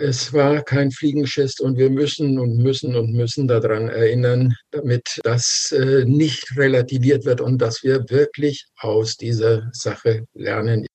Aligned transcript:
es 0.00 0.32
war 0.32 0.62
kein 0.62 0.90
Fliegenschiss 0.90 1.60
und 1.60 1.76
wir 1.76 1.90
müssen 1.90 2.38
und 2.38 2.56
müssen 2.56 2.96
und 2.96 3.12
müssen 3.12 3.48
daran 3.48 3.88
erinnern, 3.88 4.54
damit 4.70 5.20
das 5.22 5.72
äh, 5.76 6.04
nicht 6.04 6.56
relativiert 6.56 7.24
wird 7.24 7.40
und 7.40 7.58
dass 7.58 7.82
wir 7.82 8.08
wirklich 8.08 8.66
aus 8.78 9.16
dieser 9.16 9.68
Sache 9.72 10.26
lernen. 10.34 10.86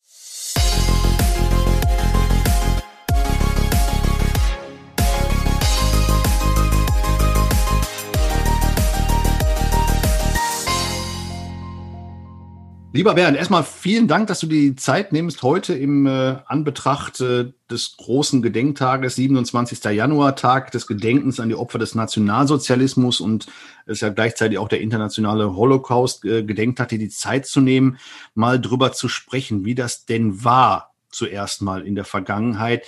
Lieber 12.95 13.13
Bernd, 13.13 13.35
erstmal 13.35 13.65
vielen 13.65 14.07
Dank, 14.07 14.27
dass 14.27 14.39
du 14.39 14.47
die 14.47 14.77
Zeit 14.77 15.11
nimmst, 15.11 15.43
heute 15.43 15.73
im 15.73 16.05
äh, 16.05 16.37
Anbetracht 16.45 17.19
äh, 17.19 17.51
des 17.69 17.97
großen 17.97 18.41
Gedenktages, 18.41 19.15
27. 19.15 19.83
Januar, 19.91 20.37
Tag 20.37 20.71
des 20.71 20.87
Gedenkens 20.87 21.41
an 21.41 21.49
die 21.49 21.55
Opfer 21.55 21.77
des 21.77 21.93
Nationalsozialismus 21.93 23.19
und 23.19 23.47
es 23.85 23.97
ist 23.97 24.01
ja 24.01 24.07
gleichzeitig 24.07 24.59
auch 24.59 24.69
der 24.69 24.79
internationale 24.79 25.57
Holocaust-Gedenktag, 25.57 26.87
äh, 26.87 26.89
dir 26.91 26.99
die 26.99 27.09
Zeit 27.09 27.45
zu 27.47 27.59
nehmen, 27.59 27.97
mal 28.33 28.61
drüber 28.61 28.93
zu 28.93 29.09
sprechen, 29.09 29.65
wie 29.65 29.75
das 29.75 30.05
denn 30.05 30.45
war 30.45 30.93
zuerst 31.09 31.61
mal 31.61 31.85
in 31.85 31.95
der 31.95 32.05
Vergangenheit 32.05 32.85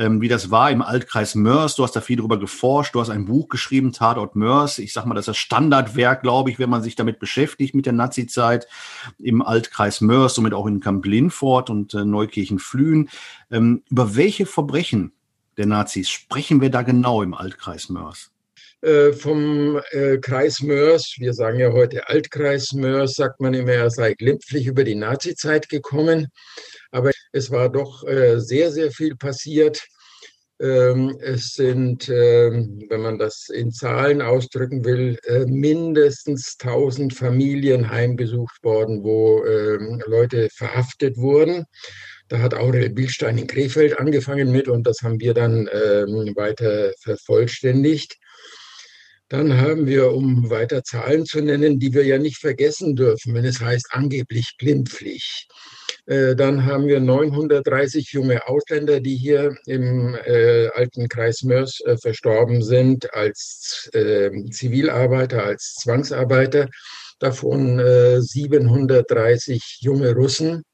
ähm, 0.00 0.22
wie 0.22 0.28
das 0.28 0.50
war 0.50 0.70
im 0.70 0.80
Altkreis 0.80 1.34
Mörs. 1.34 1.76
Du 1.76 1.82
hast 1.82 1.94
da 1.94 2.00
viel 2.00 2.16
drüber 2.16 2.40
geforscht. 2.40 2.94
Du 2.94 3.00
hast 3.00 3.10
ein 3.10 3.26
Buch 3.26 3.50
geschrieben, 3.50 3.92
Tatort 3.92 4.34
Mörs. 4.34 4.78
Ich 4.78 4.94
sag 4.94 5.04
mal, 5.04 5.14
das 5.14 5.24
ist 5.24 5.28
das 5.28 5.36
Standardwerk, 5.36 6.22
glaube 6.22 6.50
ich, 6.50 6.58
wenn 6.58 6.70
man 6.70 6.82
sich 6.82 6.96
damit 6.96 7.18
beschäftigt 7.18 7.74
mit 7.74 7.84
der 7.84 7.92
Nazi-Zeit 7.92 8.66
im 9.18 9.42
Altkreis 9.42 10.00
Mörs, 10.00 10.36
somit 10.36 10.54
auch 10.54 10.66
in 10.66 10.80
Kamp-Lindfort 10.80 11.68
und 11.68 11.92
äh, 11.92 12.06
Neukirchen-Flühen. 12.06 13.10
Ähm, 13.50 13.82
über 13.90 14.16
welche 14.16 14.46
Verbrechen 14.46 15.12
der 15.58 15.66
Nazis 15.66 16.08
sprechen 16.08 16.62
wir 16.62 16.70
da 16.70 16.80
genau 16.80 17.20
im 17.20 17.34
Altkreis 17.34 17.90
Mörs? 17.90 18.30
Äh, 18.82 19.12
vom 19.12 19.78
äh, 19.90 20.16
Kreis 20.18 20.62
Mörs, 20.62 21.16
wir 21.18 21.34
sagen 21.34 21.58
ja 21.58 21.70
heute 21.70 22.08
Altkreis 22.08 22.72
Mörs, 22.72 23.12
sagt 23.12 23.38
man 23.38 23.52
immer, 23.52 23.72
er 23.72 23.90
sei 23.90 24.14
glimpflich 24.14 24.66
über 24.66 24.84
die 24.84 24.94
Nazizeit 24.94 25.68
gekommen. 25.68 26.28
Aber 26.90 27.10
es 27.32 27.50
war 27.50 27.68
doch 27.68 28.06
äh, 28.06 28.40
sehr, 28.40 28.72
sehr 28.72 28.90
viel 28.90 29.16
passiert. 29.16 29.86
Ähm, 30.60 31.14
es 31.20 31.52
sind, 31.52 32.08
ähm, 32.08 32.82
wenn 32.88 33.02
man 33.02 33.18
das 33.18 33.50
in 33.50 33.70
Zahlen 33.70 34.22
ausdrücken 34.22 34.82
will, 34.82 35.18
mindestens 35.46 36.56
1000 36.58 37.12
Familien 37.12 37.90
heimgesucht 37.90 38.62
worden, 38.62 39.04
wo 39.04 39.44
ähm, 39.44 40.02
Leute 40.06 40.48
verhaftet 40.54 41.18
wurden. 41.18 41.66
Da 42.28 42.38
hat 42.38 42.54
Aurel 42.54 42.88
Bildstein 42.88 43.36
in 43.36 43.46
Krefeld 43.46 43.98
angefangen 43.98 44.52
mit 44.52 44.68
und 44.68 44.86
das 44.86 45.02
haben 45.02 45.20
wir 45.20 45.34
dann 45.34 45.66
weiter 45.66 46.92
vervollständigt. 47.00 48.16
Dann 49.30 49.60
haben 49.60 49.86
wir, 49.86 50.12
um 50.12 50.50
weiter 50.50 50.82
Zahlen 50.82 51.24
zu 51.24 51.40
nennen, 51.40 51.78
die 51.78 51.94
wir 51.94 52.04
ja 52.04 52.18
nicht 52.18 52.38
vergessen 52.38 52.96
dürfen, 52.96 53.32
wenn 53.32 53.44
es 53.44 53.60
heißt 53.60 53.86
angeblich 53.90 54.56
glimpflich. 54.58 55.46
Äh, 56.06 56.34
dann 56.34 56.66
haben 56.66 56.88
wir 56.88 56.98
930 56.98 58.10
junge 58.10 58.48
Ausländer, 58.48 58.98
die 58.98 59.14
hier 59.14 59.56
im 59.66 60.16
äh, 60.24 60.66
alten 60.74 61.08
Kreis 61.08 61.44
Mörs 61.44 61.80
äh, 61.86 61.96
verstorben 61.96 62.60
sind 62.62 63.14
als 63.14 63.88
äh, 63.92 64.32
Zivilarbeiter, 64.50 65.44
als 65.44 65.74
Zwangsarbeiter. 65.74 66.68
Davon 67.20 67.78
730 68.22 69.56
äh, 69.56 69.84
junge 69.84 70.14
Russen 70.14 70.64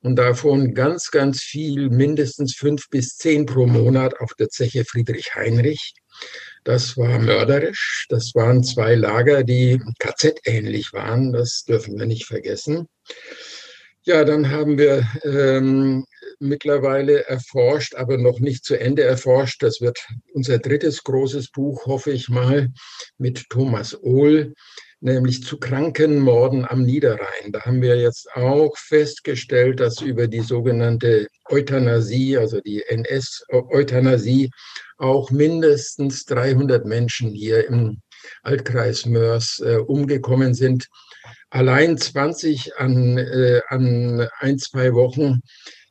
und 0.00 0.16
davon 0.16 0.72
ganz, 0.72 1.10
ganz 1.10 1.42
viel, 1.42 1.90
mindestens 1.90 2.54
fünf 2.54 2.88
bis 2.88 3.16
zehn 3.16 3.46
pro 3.46 3.66
Monat 3.66 4.18
auf 4.20 4.32
der 4.38 4.48
Zeche 4.48 4.84
Friedrich 4.84 5.34
Heinrich. 5.34 5.94
Das 6.64 6.96
war 6.96 7.18
mörderisch. 7.18 8.06
Das 8.08 8.34
waren 8.34 8.62
zwei 8.62 8.94
Lager, 8.94 9.42
die 9.42 9.82
KZ-ähnlich 9.98 10.92
waren. 10.92 11.32
Das 11.32 11.64
dürfen 11.64 11.98
wir 11.98 12.06
nicht 12.06 12.26
vergessen. 12.26 12.86
Ja, 14.02 14.24
dann 14.24 14.50
haben 14.50 14.78
wir 14.78 15.06
ähm, 15.24 16.04
mittlerweile 16.38 17.26
erforscht, 17.26 17.94
aber 17.94 18.16
noch 18.16 18.38
nicht 18.38 18.64
zu 18.64 18.78
Ende 18.78 19.02
erforscht. 19.02 19.62
Das 19.62 19.80
wird 19.80 19.98
unser 20.32 20.58
drittes 20.58 21.02
großes 21.02 21.50
Buch, 21.50 21.86
hoffe 21.86 22.12
ich 22.12 22.28
mal, 22.28 22.68
mit 23.18 23.50
Thomas 23.50 24.00
Ohl, 24.00 24.54
nämlich 25.00 25.42
zu 25.44 25.58
Krankenmorden 25.58 26.64
am 26.64 26.82
Niederrhein. 26.82 27.52
Da 27.52 27.60
haben 27.62 27.82
wir 27.82 27.96
jetzt 27.96 28.28
auch 28.34 28.76
festgestellt, 28.76 29.80
dass 29.80 30.00
über 30.00 30.26
die 30.26 30.40
sogenannte 30.40 31.28
Euthanasie, 31.48 32.36
also 32.36 32.60
die 32.60 32.82
NS-Euthanasie, 32.88 34.50
auch 34.98 35.30
mindestens 35.30 36.24
300 36.24 36.84
Menschen 36.84 37.30
hier 37.30 37.66
im 37.68 38.00
Altkreis 38.42 39.06
Mörs 39.06 39.60
äh, 39.64 39.76
umgekommen 39.76 40.54
sind 40.54 40.88
allein 41.50 41.96
20 41.96 42.76
an, 42.78 43.18
äh, 43.18 43.60
an 43.68 44.28
ein, 44.38 44.58
zwei 44.58 44.92
Wochen 44.94 45.40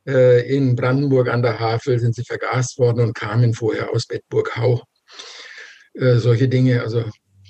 äh, 0.06 0.48
in 0.56 0.76
Brandenburg 0.76 1.30
an 1.30 1.42
der 1.42 1.60
Havel 1.60 2.00
sind 2.00 2.16
sie 2.16 2.24
vergast 2.24 2.78
worden 2.80 3.02
und 3.02 3.14
kamen 3.14 3.54
vorher 3.54 3.92
aus 3.92 4.06
Bedburg-Hau. 4.06 4.84
Äh, 5.94 6.16
solche 6.18 6.48
Dinge, 6.48 6.82
also 6.82 7.04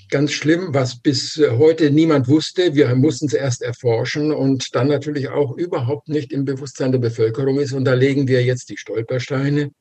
ganz 0.10 0.32
schlimm, 0.32 0.74
was 0.74 1.00
bis 1.00 1.42
heute 1.58 1.92
niemand 1.92 2.28
wusste. 2.28 2.76
Wir 2.76 2.94
mussten 2.96 3.28
es 3.28 3.34
erst 3.34 3.62
erforschen 3.62 4.32
und 4.32 4.76
dann 4.76 4.88
natürlich 4.88 5.30
auch 5.30 5.58
überhaupt 5.58 6.10
nicht 6.10 6.32
im 6.32 6.46
Bewusstsein 6.46 6.92
der 6.92 7.00
Bevölkerung 7.00 7.60
ist. 7.60 7.74
Und 7.74 7.86
da 7.86 7.94
legen 7.94 8.28
wir 8.28 8.44
jetzt 8.44 8.70
die 8.70 8.78
Stolpersteine. 8.78 9.72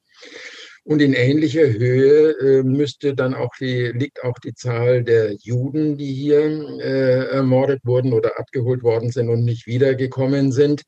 Und 0.84 1.03
in 1.03 1.15
ähnlicher 1.15 1.66
Höhe 1.66 2.31
äh, 2.38 2.62
müsste 2.62 3.15
dann 3.15 3.34
auch 3.34 3.50
die, 3.59 3.91
liegt 3.92 4.22
auch 4.22 4.38
die 4.38 4.54
Zahl 4.54 5.03
der 5.03 5.32
Juden, 5.32 5.97
die 5.97 6.12
hier 6.12 6.78
äh, 6.78 7.26
ermordet 7.31 7.81
wurden 7.84 8.12
oder 8.12 8.38
abgeholt 8.38 8.84
worden 8.84 9.10
sind 9.10 9.28
und 9.28 9.44
nicht 9.44 9.66
wiedergekommen 9.66 10.53
sind. 10.53 10.82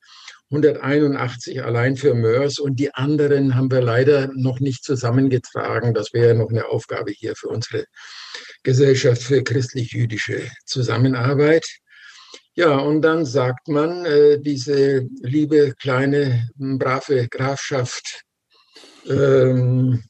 181 0.50 1.62
allein 1.62 1.97
für 1.97 2.14
Mörs 2.14 2.59
und 2.59 2.76
die 2.76 2.94
anderen 2.94 3.54
haben 3.54 3.70
wir 3.70 3.82
leider 3.82 4.31
noch 4.34 4.60
nicht 4.60 4.82
zusammengetragen. 4.82 5.92
Das 5.92 6.12
wäre 6.12 6.34
noch 6.34 6.48
eine 6.48 6.66
Aufgabe 6.66 7.10
hier 7.10 7.36
für 7.36 7.48
unsere 7.48 7.84
Gesellschaft 8.62 9.22
für 9.22 9.42
christlich-jüdische 9.42 10.50
Zusammenarbeit. 10.64 11.66
Ja, 12.54 12.76
und 12.78 13.03
dann 13.03 13.25
sagt 13.25 13.69
man, 13.69 14.04
äh, 14.04 14.41
diese 14.41 15.06
liebe 15.20 15.75
kleine 15.78 16.48
brave 16.56 17.28
Grafschaft 17.28 18.22
ähm, 19.09 20.03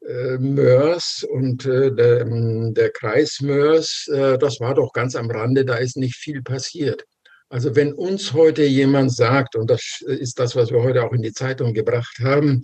äh, 0.00 0.38
Mörs 0.38 1.24
und 1.30 1.64
äh, 1.64 1.94
der, 1.94 2.24
der, 2.24 2.90
Kreis 2.90 3.40
Mörs, 3.40 4.08
äh, 4.08 4.38
das 4.38 4.58
war 4.58 4.74
doch 4.74 4.92
ganz 4.92 5.14
am 5.14 5.30
Rande, 5.30 5.64
da 5.64 5.76
ist 5.76 5.96
nicht 5.96 6.16
viel 6.16 6.42
passiert. 6.42 7.04
Also 7.52 7.76
wenn 7.76 7.92
uns 7.92 8.32
heute 8.32 8.64
jemand 8.64 9.14
sagt, 9.14 9.56
und 9.56 9.68
das 9.68 10.00
ist 10.06 10.38
das, 10.38 10.56
was 10.56 10.70
wir 10.70 10.82
heute 10.82 11.04
auch 11.04 11.12
in 11.12 11.20
die 11.20 11.34
Zeitung 11.34 11.74
gebracht 11.74 12.18
haben, 12.20 12.62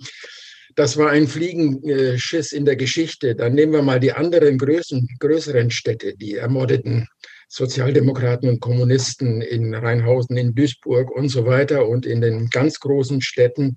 das 0.76 0.96
war 0.96 1.10
ein 1.10 1.28
Fliegenschiss 1.28 2.52
in 2.52 2.64
der 2.64 2.76
Geschichte, 2.76 3.34
dann 3.34 3.52
nehmen 3.52 3.74
wir 3.74 3.82
mal 3.82 4.00
die 4.00 4.14
anderen 4.14 4.56
Größen, 4.56 5.06
größeren 5.18 5.70
Städte, 5.70 6.16
die 6.16 6.36
ermordeten 6.36 7.06
Sozialdemokraten 7.48 8.48
und 8.48 8.60
Kommunisten 8.60 9.42
in 9.42 9.74
Rheinhausen, 9.74 10.38
in 10.38 10.54
Duisburg 10.54 11.10
und 11.10 11.28
so 11.28 11.44
weiter 11.44 11.86
und 11.86 12.06
in 12.06 12.22
den 12.22 12.48
ganz 12.48 12.80
großen 12.80 13.20
Städten 13.20 13.76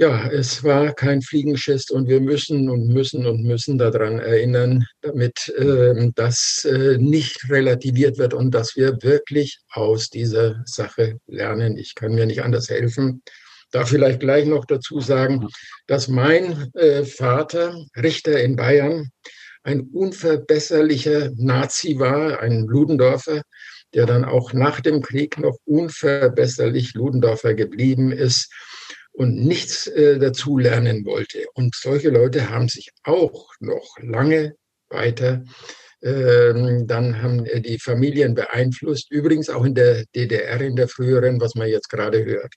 ja, 0.00 0.30
es 0.30 0.64
war 0.64 0.94
kein 0.94 1.20
Fliegenschiss 1.20 1.90
und 1.90 2.08
wir 2.08 2.22
müssen 2.22 2.70
und 2.70 2.88
müssen 2.88 3.26
und 3.26 3.44
müssen 3.44 3.76
daran 3.76 4.18
erinnern, 4.18 4.86
damit 5.02 5.50
äh, 5.58 6.10
das 6.14 6.66
äh, 6.66 6.96
nicht 6.96 7.50
relativiert 7.50 8.16
wird 8.16 8.32
und 8.32 8.52
dass 8.52 8.76
wir 8.76 8.96
wirklich 9.02 9.58
aus 9.72 10.08
dieser 10.08 10.62
Sache 10.64 11.18
lernen. 11.26 11.76
Ich 11.76 11.94
kann 11.94 12.14
mir 12.14 12.24
nicht 12.24 12.42
anders 12.42 12.70
helfen. 12.70 13.22
Da 13.72 13.84
vielleicht 13.84 14.20
gleich 14.20 14.46
noch 14.46 14.64
dazu 14.64 15.00
sagen, 15.00 15.48
dass 15.86 16.08
mein 16.08 16.72
äh, 16.76 17.04
Vater, 17.04 17.84
Richter 17.94 18.40
in 18.40 18.56
Bayern, 18.56 19.10
ein 19.64 19.82
unverbesserlicher 19.82 21.30
Nazi 21.36 21.98
war, 21.98 22.40
ein 22.40 22.64
Ludendorfer, 22.64 23.42
der 23.92 24.06
dann 24.06 24.24
auch 24.24 24.54
nach 24.54 24.80
dem 24.80 25.02
Krieg 25.02 25.38
noch 25.38 25.58
unverbesserlich 25.66 26.94
Ludendorfer 26.94 27.52
geblieben 27.52 28.12
ist 28.12 28.50
und 29.12 29.44
nichts 29.44 29.86
äh, 29.86 30.18
dazu 30.18 30.58
lernen 30.58 31.04
wollte. 31.04 31.44
Und 31.54 31.74
solche 31.74 32.10
Leute 32.10 32.50
haben 32.50 32.68
sich 32.68 32.90
auch 33.04 33.52
noch 33.60 33.96
lange 34.00 34.54
weiter 34.88 35.44
ähm, 36.02 36.86
dann 36.86 37.20
haben 37.20 37.44
äh, 37.44 37.60
die 37.60 37.78
Familien 37.78 38.34
beeinflusst, 38.34 39.10
übrigens 39.10 39.50
auch 39.50 39.64
in 39.64 39.74
der 39.74 40.04
DDR, 40.14 40.60
in 40.62 40.76
der 40.76 40.88
früheren, 40.88 41.40
was 41.40 41.54
man 41.54 41.68
jetzt 41.68 41.90
gerade 41.90 42.24
hört. 42.24 42.54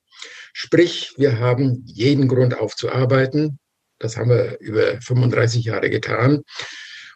Sprich, 0.54 1.14
wir 1.18 1.40
haben 1.40 1.84
jeden 1.86 2.28
Grund 2.28 2.58
aufzuarbeiten. 2.58 3.60
Das 4.00 4.18
haben 4.18 4.30
wir 4.30 4.60
über 4.60 5.02
35 5.02 5.66
Jahre 5.66 5.90
getan. 5.90 6.44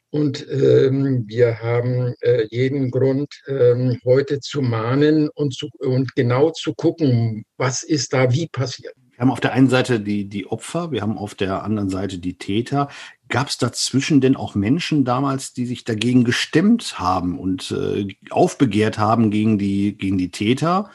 Und 0.10 0.46
ähm, 0.50 1.26
wir 1.28 1.62
haben 1.62 2.14
äh, 2.22 2.46
jeden 2.50 2.92
Grund, 2.92 3.30
ähm, 3.48 4.00
heute 4.06 4.40
zu 4.40 4.62
mahnen 4.62 5.30
und, 5.30 5.54
zu, 5.54 5.70
und 5.80 6.16
genau 6.16 6.52
zu 6.52 6.74
gucken, 6.74 7.44
was 7.58 7.84
ist 7.84 8.14
da 8.14 8.32
wie 8.32 8.48
passiert. 8.48 8.96
Wir 9.18 9.24
haben 9.24 9.32
auf 9.32 9.40
der 9.40 9.54
einen 9.54 9.68
Seite 9.68 10.00
die, 10.00 10.30
die 10.30 10.46
Opfer, 10.46 10.92
wir 10.92 11.02
haben 11.02 11.18
auf 11.18 11.34
der 11.34 11.64
anderen 11.64 11.90
Seite 11.90 12.20
die 12.20 12.38
Täter. 12.38 12.88
Gab 13.30 13.48
es 13.48 13.58
dazwischen 13.58 14.22
denn 14.22 14.36
auch 14.36 14.54
Menschen 14.54 15.06
damals, 15.06 15.54
die 15.54 15.66
sich 15.66 15.84
dagegen 15.84 16.24
gestemmt 16.24 17.00
haben 17.00 17.40
und 17.40 17.72
äh, 17.72 18.08
aufbegehrt 18.30 19.00
haben 19.00 19.32
gegen 19.32 19.58
die, 19.58 19.98
gegen 19.98 20.20
die 20.20 20.30
Täter 20.30 20.92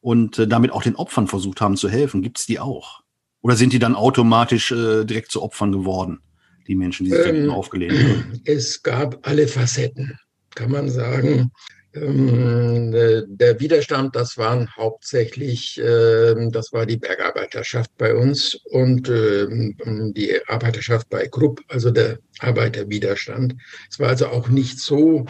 und 0.00 0.38
äh, 0.38 0.48
damit 0.48 0.72
auch 0.72 0.82
den 0.82 0.96
Opfern 0.96 1.26
versucht 1.26 1.60
haben 1.60 1.76
zu 1.76 1.90
helfen? 1.90 2.22
Gibt 2.22 2.38
es 2.38 2.46
die 2.46 2.60
auch? 2.60 3.02
Oder 3.42 3.56
sind 3.56 3.74
die 3.74 3.78
dann 3.78 3.94
automatisch 3.94 4.72
äh, 4.72 5.04
direkt 5.04 5.30
zu 5.30 5.42
Opfern 5.42 5.70
geworden, 5.70 6.20
die 6.66 6.76
Menschen, 6.76 7.04
die 7.04 7.10
sich 7.10 7.26
ähm, 7.26 7.50
aufgelehnt 7.50 7.92
haben? 7.92 8.40
Es 8.46 8.82
gab 8.82 9.18
alle 9.28 9.48
Facetten, 9.48 10.18
kann 10.54 10.70
man 10.70 10.88
sagen. 10.88 11.50
Ähm, 11.96 12.94
äh, 12.94 13.22
der 13.26 13.58
Widerstand, 13.60 14.14
das 14.14 14.36
waren 14.38 14.74
hauptsächlich, 14.76 15.80
ähm, 15.82 16.52
das 16.52 16.72
war 16.72 16.86
die 16.86 16.96
Bergarbeiterschaft 16.96 17.90
bei 17.96 18.14
uns 18.14 18.54
und 18.54 19.08
ähm, 19.08 20.12
die 20.14 20.38
Arbeiterschaft 20.46 21.08
bei 21.08 21.26
Krupp, 21.28 21.62
also 21.68 21.90
der 21.90 22.18
Arbeiterwiderstand. 22.40 23.54
Es 23.90 23.98
war 23.98 24.08
also 24.08 24.28
auch 24.28 24.48
nicht 24.48 24.78
so, 24.78 25.26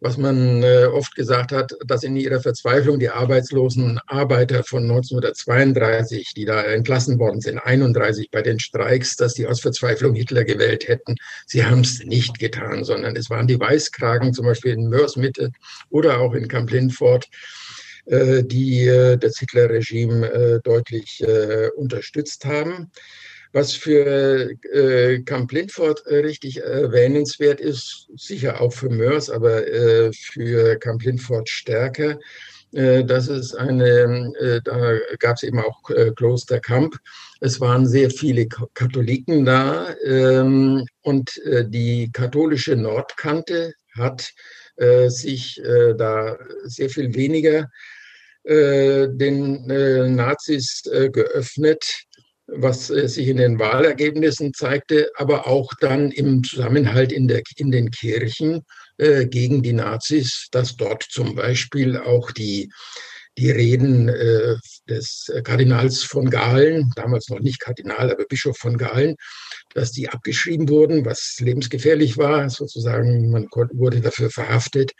was 0.00 0.16
man 0.16 0.62
äh, 0.62 0.86
oft 0.86 1.14
gesagt 1.14 1.52
hat, 1.52 1.72
dass 1.86 2.02
in 2.02 2.16
ihrer 2.16 2.40
Verzweiflung 2.40 2.98
die 2.98 3.10
arbeitslosen 3.10 4.00
Arbeiter 4.06 4.64
von 4.64 4.84
1932, 4.84 6.32
die 6.34 6.46
da 6.46 6.62
entlassen 6.62 7.18
worden 7.18 7.40
sind, 7.40 7.58
31 7.58 8.30
bei 8.30 8.40
den 8.40 8.58
Streiks, 8.58 9.16
dass 9.16 9.34
die 9.34 9.46
aus 9.46 9.60
Verzweiflung 9.60 10.14
Hitler 10.14 10.44
gewählt 10.44 10.88
hätten. 10.88 11.16
Sie 11.46 11.64
haben 11.64 11.80
es 11.80 12.02
nicht 12.04 12.38
getan, 12.38 12.84
sondern 12.84 13.14
es 13.14 13.28
waren 13.28 13.46
die 13.46 13.60
Weißkragen, 13.60 14.32
zum 14.32 14.46
Beispiel 14.46 14.72
in 14.72 14.88
Mörsmitte 14.88 15.52
oder 15.90 16.18
auch 16.18 16.32
in 16.32 16.48
Camp 16.48 16.70
Lindfort, 16.70 17.28
äh, 18.06 18.42
die 18.42 18.86
äh, 18.86 19.18
das 19.18 19.38
Hitlerregime 19.38 20.60
deutlich 20.64 21.22
unterstützt 21.76 22.44
haben. 22.44 22.90
Was 23.52 23.72
für 23.72 24.50
äh, 24.72 25.22
Camp 25.22 25.50
Lindford 25.50 26.06
äh, 26.06 26.18
richtig 26.18 26.62
erwähnenswert 26.62 27.60
ist, 27.60 28.08
sicher 28.16 28.60
auch 28.60 28.72
für 28.72 28.88
Mörs, 28.88 29.28
aber 29.28 29.66
äh, 29.66 30.12
für 30.12 30.78
Camp 30.78 31.02
Lindford 31.02 31.48
stärker, 31.48 32.18
äh, 32.72 33.04
das 33.04 33.28
ist 33.28 33.54
eine, 33.54 34.32
äh, 34.40 34.60
da 34.62 34.98
gab 35.18 35.36
es 35.36 35.42
eben 35.42 35.58
auch 35.58 35.90
äh, 35.90 36.12
Kloster 36.14 36.60
Kamp. 36.60 36.96
Es 37.40 37.60
waren 37.60 37.86
sehr 37.86 38.10
viele 38.10 38.46
Katholiken 38.46 39.44
da 39.44 39.94
ähm, 40.04 40.86
und 41.02 41.36
äh, 41.44 41.68
die 41.68 42.10
katholische 42.12 42.76
Nordkante 42.76 43.74
hat 43.96 44.30
äh, 44.76 45.08
sich 45.08 45.60
äh, 45.64 45.94
da 45.96 46.38
sehr 46.64 46.90
viel 46.90 47.14
weniger 47.14 47.68
äh, 48.44 49.08
den 49.08 49.68
äh, 49.68 50.08
Nazis 50.08 50.82
geöffnet 50.84 51.84
was 52.52 52.90
äh, 52.90 53.08
sich 53.08 53.28
in 53.28 53.36
den 53.36 53.58
Wahlergebnissen 53.58 54.54
zeigte, 54.54 55.10
aber 55.16 55.46
auch 55.46 55.72
dann 55.80 56.10
im 56.10 56.42
Zusammenhalt 56.44 57.12
in, 57.12 57.28
der, 57.28 57.42
in 57.56 57.70
den 57.70 57.90
Kirchen 57.90 58.62
äh, 58.98 59.26
gegen 59.26 59.62
die 59.62 59.72
Nazis, 59.72 60.48
dass 60.50 60.76
dort 60.76 61.02
zum 61.02 61.34
Beispiel 61.34 61.96
auch 61.96 62.30
die, 62.32 62.70
die 63.38 63.50
Reden 63.50 64.08
äh, 64.08 64.56
des 64.88 65.30
Kardinals 65.44 66.02
von 66.02 66.28
Galen, 66.30 66.92
damals 66.96 67.28
noch 67.28 67.40
nicht 67.40 67.60
Kardinal, 67.60 68.10
aber 68.10 68.24
Bischof 68.24 68.56
von 68.56 68.76
Galen, 68.76 69.16
dass 69.74 69.92
die 69.92 70.08
abgeschrieben 70.08 70.68
wurden, 70.68 71.04
was 71.04 71.36
lebensgefährlich 71.38 72.18
war, 72.18 72.50
sozusagen, 72.50 73.30
man 73.30 73.46
wurde 73.72 74.00
dafür 74.00 74.30
verhaftet. 74.30 74.92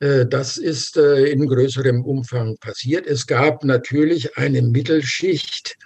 Äh, 0.00 0.26
das 0.26 0.56
ist 0.56 0.96
äh, 0.96 1.24
in 1.26 1.46
größerem 1.46 2.04
Umfang 2.04 2.56
passiert. 2.58 3.06
Es 3.06 3.26
gab 3.26 3.64
natürlich 3.64 4.36
eine 4.36 4.62
Mittelschicht, 4.62 5.76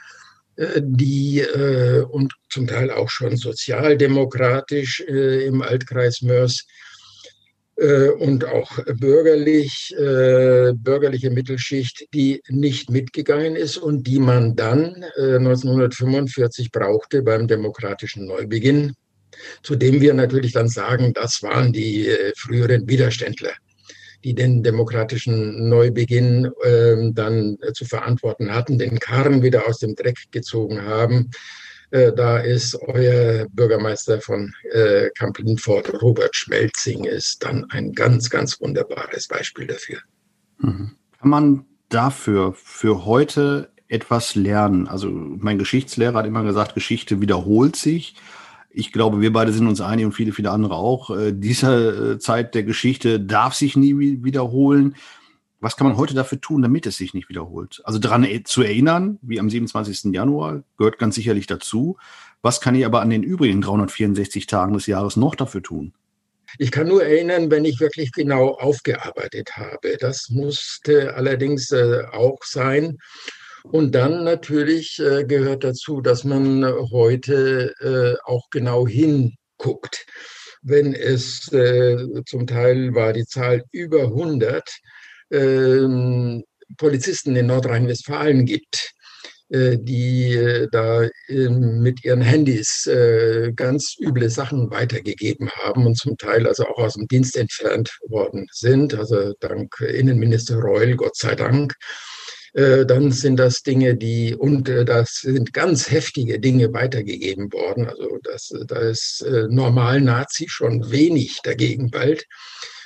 die 0.56 1.40
äh, 1.40 2.02
und 2.02 2.34
zum 2.50 2.66
Teil 2.66 2.90
auch 2.90 3.08
schon 3.08 3.37
sozialdemokratisch 3.37 5.00
äh, 5.08 5.46
im 5.46 5.62
Altkreis 5.62 6.22
Mörs 6.22 6.66
äh, 7.76 8.10
und 8.10 8.44
auch 8.44 8.78
bürgerlich, 8.99 9.94
äh, 9.99 10.72
bürgerliche 10.75 11.31
Mittelschicht, 11.31 12.06
die 12.12 12.43
nicht 12.49 12.90
mitgegangen 12.90 13.56
ist 13.56 13.78
und 13.78 14.06
die 14.06 14.19
man 14.19 14.54
dann 14.54 15.04
1945 15.16 16.66
äh, 16.66 16.69
brauchte 16.70 17.22
beim 17.22 17.49
demokratischen 17.49 18.26
Neubeginn, 18.26 18.93
zu 19.62 19.75
dem 19.75 20.00
wir 20.00 20.12
natürlich 20.12 20.52
dann 20.52 20.69
sagen, 20.69 21.14
das 21.14 21.43
waren 21.43 21.72
die 21.72 22.08
früheren 22.37 22.87
Widerständler 22.87 23.52
die 24.24 24.34
den 24.34 24.62
demokratischen 24.62 25.69
Neubeginn 25.69 26.50
äh, 26.62 27.10
dann 27.12 27.58
zu 27.74 27.84
verantworten 27.84 28.54
hatten, 28.54 28.78
den 28.78 28.98
Karren 28.98 29.42
wieder 29.42 29.66
aus 29.66 29.78
dem 29.78 29.94
Dreck 29.94 30.19
gezogen 30.30 30.82
haben. 30.82 31.30
Äh, 31.92 32.12
da 32.12 32.38
ist 32.38 32.74
euer 32.82 33.46
Bürgermeister 33.50 34.20
von 34.20 34.54
äh, 34.72 35.10
Kamp-Lindfort, 35.16 36.02
Robert 36.02 36.34
Schmelzing, 36.34 37.04
ist 37.04 37.44
dann 37.44 37.66
ein 37.70 37.92
ganz, 37.92 38.30
ganz 38.30 38.60
wunderbares 38.60 39.28
Beispiel 39.28 39.66
dafür. 39.66 39.98
Mhm. 40.58 40.92
Kann 41.20 41.30
man 41.30 41.64
dafür 41.90 42.54
für 42.54 43.04
heute 43.04 43.70
etwas 43.88 44.34
lernen? 44.34 44.88
Also 44.88 45.08
mein 45.10 45.58
Geschichtslehrer 45.58 46.14
hat 46.14 46.26
immer 46.26 46.44
gesagt, 46.44 46.75
Geschichte 46.75 47.20
wiederholt 47.20 47.76
sich 47.76 48.14
ich 48.74 48.92
glaube, 48.92 49.20
wir 49.20 49.32
beide 49.32 49.52
sind 49.52 49.66
uns 49.66 49.80
einig 49.80 50.06
und 50.06 50.12
viele, 50.12 50.32
viele 50.32 50.50
andere 50.50 50.74
auch. 50.74 51.10
Äh, 51.10 51.32
diese 51.34 52.14
äh, 52.14 52.19
Zeit 52.19 52.54
der 52.54 52.64
Geschichte 52.64 53.20
darf 53.20 53.54
sich 53.54 53.76
nie 53.76 53.98
wiederholen. 53.98 54.96
Was 55.60 55.76
kann 55.76 55.86
man 55.86 55.96
heute 55.96 56.14
dafür 56.14 56.40
tun, 56.40 56.62
damit 56.62 56.86
es 56.86 56.96
sich 56.96 57.14
nicht 57.14 57.28
wiederholt? 57.28 57.82
Also 57.84 57.98
daran 57.98 58.24
e-, 58.24 58.42
zu 58.42 58.62
erinnern, 58.62 59.19
wie 59.22 59.38
am 59.38 59.48
27. 59.48 60.12
Januar, 60.12 60.64
gehört 60.76 60.98
ganz 60.98 61.14
sicherlich 61.14 61.46
dazu. 61.46 61.96
Was 62.40 62.60
kann 62.60 62.74
ich 62.74 62.84
aber 62.84 63.00
an 63.00 63.10
den 63.10 63.22
übrigen 63.22 63.60
364 63.60 64.46
Tagen 64.46 64.72
des 64.72 64.86
Jahres 64.86 65.16
noch 65.16 65.36
dafür 65.36 65.62
tun? 65.62 65.92
Ich 66.58 66.70
kann 66.70 66.88
nur 66.88 67.04
erinnern, 67.04 67.50
wenn 67.50 67.64
ich 67.64 67.80
wirklich 67.80 68.12
genau 68.12 68.54
aufgearbeitet 68.54 69.56
habe. 69.56 69.96
Das 69.98 70.28
musste 70.28 71.14
allerdings 71.14 71.70
äh, 71.70 72.02
auch 72.12 72.42
sein. 72.42 72.98
Und 73.64 73.94
dann 73.94 74.25
natürlich 74.25 74.99
äh, 74.99 75.25
gehört 75.25 75.64
dazu, 75.64 76.00
dass 76.00 76.25
man 76.25 76.64
heute 76.91 77.75
äh, 77.81 78.17
auch 78.29 78.50
genau 78.50 78.87
hinguckt. 78.87 80.06
Wenn 80.62 80.94
es 80.94 81.53
äh, 81.53 82.23
zum 82.26 82.47
Teil 82.47 82.94
war 82.94 83.12
die 83.12 83.26
Zahl 83.26 83.64
über 83.73 84.03
100 84.05 84.62
ähm, 85.31 86.44
Polizisten 86.76 87.37
in 87.37 87.47
Nordrhein-Westfalen 87.47 88.47
gibt, 88.47 88.93
äh, 89.49 89.76
die 89.79 90.35
äh, 90.35 90.69
da 90.70 91.09
mit 91.29 92.05
ihren 92.05 92.20
Handys 92.20 92.88
ganz 93.56 93.97
üble 94.00 94.31
Sachen 94.31 94.70
weitergegeben 94.70 95.50
haben 95.50 95.87
und 95.87 95.97
zum 95.97 96.16
Teil 96.16 96.47
also 96.47 96.64
auch 96.66 96.78
aus 96.78 96.95
dem 96.95 97.07
Dienst 97.09 97.37
entfernt 97.37 97.90
worden 98.09 98.47
sind. 98.52 98.95
Also 98.95 99.35
dank 99.40 99.81
Innenminister 99.81 100.57
Reul, 100.57 100.97
Gott 100.97 101.16
sei 101.16 101.35
Dank. 101.35 101.75
Äh, 102.54 102.85
dann 102.85 103.12
sind 103.12 103.37
das 103.37 103.62
Dinge, 103.62 103.97
die, 103.97 104.35
und 104.35 104.68
äh, 104.68 104.85
das 104.85 105.21
sind 105.23 105.54
ganz 105.54 105.90
heftige 105.90 106.38
Dinge 106.38 106.73
weitergegeben 106.73 107.52
worden. 107.52 107.87
Also 107.87 108.18
das, 108.23 108.52
da 108.66 108.78
ist 108.78 109.23
äh, 109.23 109.47
normal 109.49 110.00
Nazi 110.00 110.47
schon 110.49 110.90
wenig 110.90 111.40
dagegen 111.42 111.90
bald. 111.90 112.26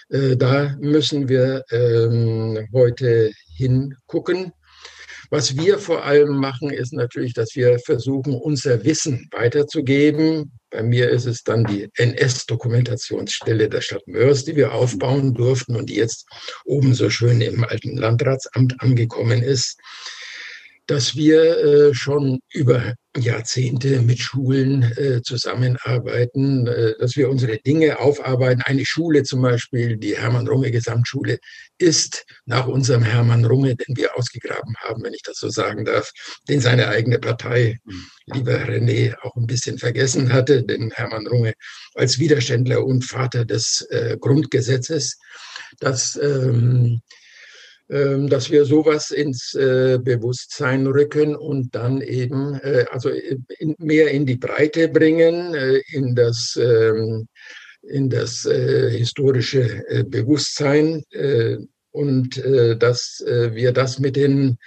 Da 0.09 0.77
müssen 0.79 1.29
wir 1.29 1.65
ähm, 1.73 2.69
heute 2.73 3.33
hingucken. 3.57 4.53
Was 5.31 5.57
wir 5.57 5.79
vor 5.79 6.05
allem 6.05 6.37
machen, 6.37 6.71
ist 6.71 6.93
natürlich, 6.93 7.35
dass 7.35 7.55
wir 7.57 7.79
versuchen, 7.79 8.35
unser 8.35 8.85
Wissen 8.85 9.29
weiterzugeben. 9.33 10.53
Bei 10.71 10.83
mir 10.83 11.11
ist 11.11 11.27
es 11.27 11.43
dann 11.43 11.65
die 11.65 11.89
NS-Dokumentationsstelle 11.95 13.69
der 13.69 13.81
Stadt 13.81 14.07
Mörs, 14.07 14.45
die 14.45 14.57
wir 14.57 14.73
aufbauen 14.73 15.35
durften 15.35 15.77
und 15.77 15.89
die 15.91 15.97
jetzt 15.97 16.27
oben 16.65 16.95
so 16.95 17.11
schön 17.11 17.41
im 17.41 17.65
alten 17.65 17.97
Landratsamt 17.97 18.81
angekommen 18.81 19.43
ist 19.43 19.79
dass 20.87 21.17
wir 21.17 21.59
äh, 21.59 21.95
schon 21.95 22.39
über 22.53 22.95
Jahrzehnte 23.17 24.03
mit 24.03 24.19
Schulen 24.19 24.83
äh, 24.97 25.23
zusammenarbeiten, 25.23 26.67
äh, 26.67 26.95
dass 26.99 27.17
wir 27.17 27.29
unsere 27.31 27.59
Dinge 27.59 27.99
aufarbeiten. 27.99 28.63
Eine 28.63 28.85
Schule 28.85 29.23
zum 29.23 29.43
Beispiel, 29.43 29.97
die 29.97 30.17
Hermann-Runge-Gesamtschule, 30.17 31.39
ist 31.79 32.25
nach 32.45 32.67
unserem 32.67 33.03
Hermann 33.03 33.45
Runge, 33.45 33.75
den 33.75 33.97
wir 33.97 34.17
ausgegraben 34.17 34.75
haben, 34.79 35.03
wenn 35.03 35.15
ich 35.15 35.23
das 35.23 35.39
so 35.39 35.49
sagen 35.49 35.85
darf, 35.85 36.11
den 36.49 36.61
seine 36.61 36.89
eigene 36.89 37.19
Partei, 37.19 37.79
mhm. 37.85 38.07
lieber 38.27 38.57
René, 38.57 39.15
auch 39.23 39.35
ein 39.37 39.47
bisschen 39.47 39.79
vergessen 39.79 40.33
hatte, 40.33 40.63
den 40.63 40.91
Hermann 40.91 41.27
Runge 41.27 41.55
als 41.95 42.19
Widerständler 42.19 42.85
und 42.85 43.05
Vater 43.05 43.45
des 43.45 43.87
äh, 43.91 44.17
Grundgesetzes. 44.21 45.19
Das 45.81 46.19
ähm, 46.23 46.57
ähm, 46.57 47.03
dass 47.89 48.51
wir 48.51 48.65
sowas 48.65 49.13
ins 49.13 49.55
äh, 49.55 49.99
Bewusstsein 50.03 50.87
rücken 50.87 51.37
und 51.37 51.73
dann 51.75 52.01
eben 52.01 52.55
äh, 52.57 52.85
also 52.91 53.11
in, 53.11 53.77
mehr 53.79 54.11
in 54.11 54.27
die 54.27 54.37
Breite 54.37 54.89
bringen, 54.89 55.55
äh, 55.55 55.81
in 55.93 56.17
das, 56.17 56.59
ähm, 56.61 57.29
in 57.83 58.11
das 58.11 58.41
historische 58.41 59.85
Bewusstsein 60.09 61.05
und 61.93 62.37
dass 62.37 63.23
wir 63.25 63.71
das 63.71 64.01
mit 64.01 64.17
den 64.17 64.59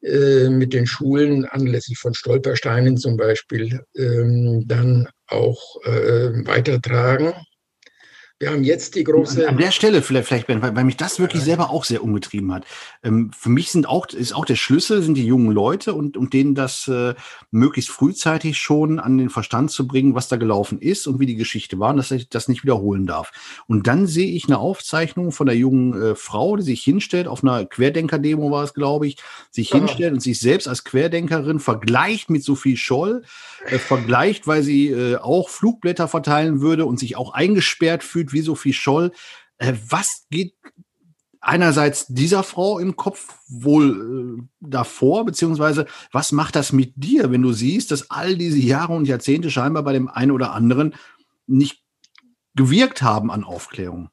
äh, 0.00 0.48
mit 0.48 0.74
den 0.74 0.86
Schulen 0.86 1.44
anlässlich 1.44 1.98
von 1.98 2.14
Stolpersteinen 2.14 2.96
zum 2.96 3.16
Beispiel 3.16 3.80
ähm, 3.96 4.62
dann 4.68 5.08
auch 5.26 5.60
äh, 5.84 6.46
weitertragen. 6.46 7.32
Wir 8.40 8.52
haben 8.52 8.62
jetzt 8.62 8.94
die 8.94 9.02
große. 9.02 9.48
An 9.48 9.56
der 9.56 9.72
Stelle 9.72 10.00
vielleicht, 10.00 10.28
vielleicht 10.28 10.46
Ben, 10.46 10.62
weil, 10.62 10.76
weil 10.76 10.84
mich 10.84 10.96
das 10.96 11.18
wirklich 11.18 11.42
selber 11.42 11.70
auch 11.70 11.82
sehr 11.82 12.04
umgetrieben 12.04 12.52
hat. 12.52 12.64
Ähm, 13.02 13.32
für 13.36 13.48
mich 13.48 13.72
sind 13.72 13.88
auch, 13.88 14.06
ist 14.06 14.32
auch 14.32 14.44
der 14.44 14.54
Schlüssel, 14.54 15.02
sind 15.02 15.14
die 15.14 15.26
jungen 15.26 15.50
Leute 15.50 15.92
und, 15.92 16.16
und 16.16 16.34
denen 16.34 16.54
das 16.54 16.86
äh, 16.86 17.14
möglichst 17.50 17.90
frühzeitig 17.90 18.56
schon 18.56 19.00
an 19.00 19.18
den 19.18 19.28
Verstand 19.28 19.72
zu 19.72 19.88
bringen, 19.88 20.14
was 20.14 20.28
da 20.28 20.36
gelaufen 20.36 20.78
ist 20.80 21.08
und 21.08 21.18
wie 21.18 21.26
die 21.26 21.34
Geschichte 21.34 21.80
war 21.80 21.90
und 21.90 21.96
dass 21.96 22.12
ich 22.12 22.28
das 22.28 22.46
nicht 22.46 22.62
wiederholen 22.62 23.08
darf. 23.08 23.32
Und 23.66 23.88
dann 23.88 24.06
sehe 24.06 24.30
ich 24.30 24.44
eine 24.46 24.58
Aufzeichnung 24.58 25.32
von 25.32 25.48
der 25.48 25.56
jungen 25.56 26.00
äh, 26.00 26.14
Frau, 26.14 26.54
die 26.54 26.62
sich 26.62 26.84
hinstellt, 26.84 27.26
auf 27.26 27.42
einer 27.42 27.66
Querdenker-Demo 27.66 28.52
war 28.52 28.62
es, 28.62 28.72
glaube 28.72 29.08
ich, 29.08 29.16
sich 29.50 29.72
Aha. 29.72 29.80
hinstellt 29.80 30.12
und 30.12 30.20
sich 30.20 30.38
selbst 30.38 30.68
als 30.68 30.84
Querdenkerin 30.84 31.58
vergleicht 31.58 32.30
mit 32.30 32.44
Sophie 32.44 32.76
Scholl, 32.76 33.24
äh, 33.66 33.78
vergleicht, 33.78 34.46
weil 34.46 34.62
sie 34.62 34.90
äh, 34.90 35.16
auch 35.16 35.48
Flugblätter 35.48 36.06
verteilen 36.06 36.60
würde 36.60 36.86
und 36.86 37.00
sich 37.00 37.16
auch 37.16 37.34
eingesperrt 37.34 38.04
fühlt 38.04 38.27
wie 38.32 38.40
Sophie 38.40 38.72
Scholl. 38.72 39.12
Äh, 39.58 39.74
was 39.88 40.26
geht 40.30 40.54
einerseits 41.40 42.06
dieser 42.06 42.42
Frau 42.42 42.78
im 42.78 42.96
Kopf 42.96 43.38
wohl 43.48 44.38
äh, 44.38 44.42
davor, 44.60 45.24
beziehungsweise 45.24 45.86
was 46.12 46.32
macht 46.32 46.56
das 46.56 46.72
mit 46.72 46.92
dir, 46.96 47.30
wenn 47.30 47.42
du 47.42 47.52
siehst, 47.52 47.90
dass 47.90 48.10
all 48.10 48.36
diese 48.36 48.58
Jahre 48.58 48.94
und 48.94 49.06
Jahrzehnte 49.06 49.50
scheinbar 49.50 49.82
bei 49.82 49.92
dem 49.92 50.08
einen 50.08 50.32
oder 50.32 50.52
anderen 50.52 50.94
nicht 51.46 51.82
gewirkt 52.54 53.02
haben 53.02 53.30
an 53.30 53.44
Aufklärung? 53.44 54.10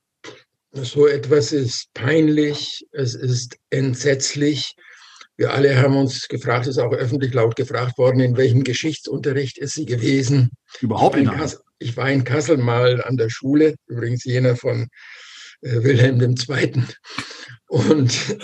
So 0.72 1.08
etwas 1.08 1.52
ist 1.52 1.94
peinlich, 1.94 2.86
es 2.92 3.16
ist 3.16 3.58
entsetzlich. 3.70 4.76
Wir 5.38 5.54
alle 5.54 5.78
haben 5.82 5.96
uns 5.96 6.28
gefragt, 6.28 6.68
ist 6.68 6.78
auch 6.78 6.94
öffentlich 6.94 7.34
laut 7.34 7.56
gefragt 7.56 7.98
worden, 7.98 8.20
in 8.20 8.38
welchem 8.38 8.64
Geschichtsunterricht 8.64 9.58
ist 9.58 9.74
sie 9.74 9.86
gewesen? 9.86 10.52
Überhaupt 10.82 11.18
nicht. 11.18 11.60
Ich 11.80 11.98
war 11.98 12.10
in 12.10 12.24
Kassel 12.24 12.58
mal 12.58 13.04
an 13.04 13.18
der 13.18 13.30
Schule, 13.30 13.76
übrigens 13.88 14.24
jener 14.24 14.56
von 14.56 14.88
äh, 15.62 15.84
Wilhelm 15.84 16.22
II. 16.22 16.84
Und 17.68 18.38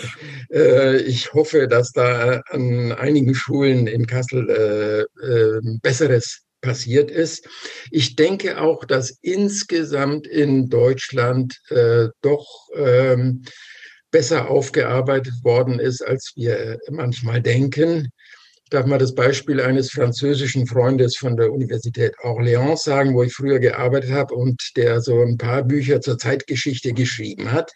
äh, 0.52 0.98
ich 1.02 1.32
hoffe, 1.32 1.68
dass 1.68 1.92
da 1.92 2.42
an 2.48 2.92
einigen 2.92 3.34
Schulen 3.34 3.86
in 3.86 4.06
Kassel 4.06 4.48
äh, 4.50 5.26
äh, 5.26 5.60
Besseres 5.80 6.42
passiert 6.60 7.10
ist. 7.10 7.48
Ich 7.90 8.16
denke 8.16 8.60
auch, 8.60 8.84
dass 8.84 9.18
insgesamt 9.22 10.26
in 10.26 10.68
Deutschland 10.68 11.58
äh, 11.70 12.08
doch 12.20 12.68
ähm, 12.74 13.42
besser 14.10 14.48
aufgearbeitet 14.48 15.34
worden 15.42 15.80
ist, 15.80 16.02
als 16.02 16.32
wir 16.36 16.78
manchmal 16.90 17.42
denken 17.42 18.12
darf 18.72 18.86
mal 18.86 18.98
das 18.98 19.14
Beispiel 19.14 19.60
eines 19.60 19.90
französischen 19.90 20.66
Freundes 20.66 21.16
von 21.16 21.36
der 21.36 21.52
Universität 21.52 22.14
Orléans 22.22 22.82
sagen, 22.82 23.14
wo 23.14 23.22
ich 23.22 23.32
früher 23.32 23.58
gearbeitet 23.58 24.10
habe 24.10 24.34
und 24.34 24.60
der 24.76 25.00
so 25.00 25.20
ein 25.20 25.36
paar 25.36 25.62
Bücher 25.62 26.00
zur 26.00 26.18
Zeitgeschichte 26.18 26.92
geschrieben 26.92 27.52
hat. 27.52 27.70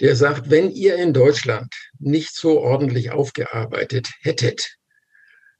Der 0.00 0.16
sagt, 0.16 0.50
wenn 0.50 0.70
ihr 0.70 0.96
in 0.96 1.12
Deutschland 1.12 1.72
nicht 1.98 2.34
so 2.34 2.60
ordentlich 2.60 3.10
aufgearbeitet 3.10 4.08
hättet, 4.20 4.76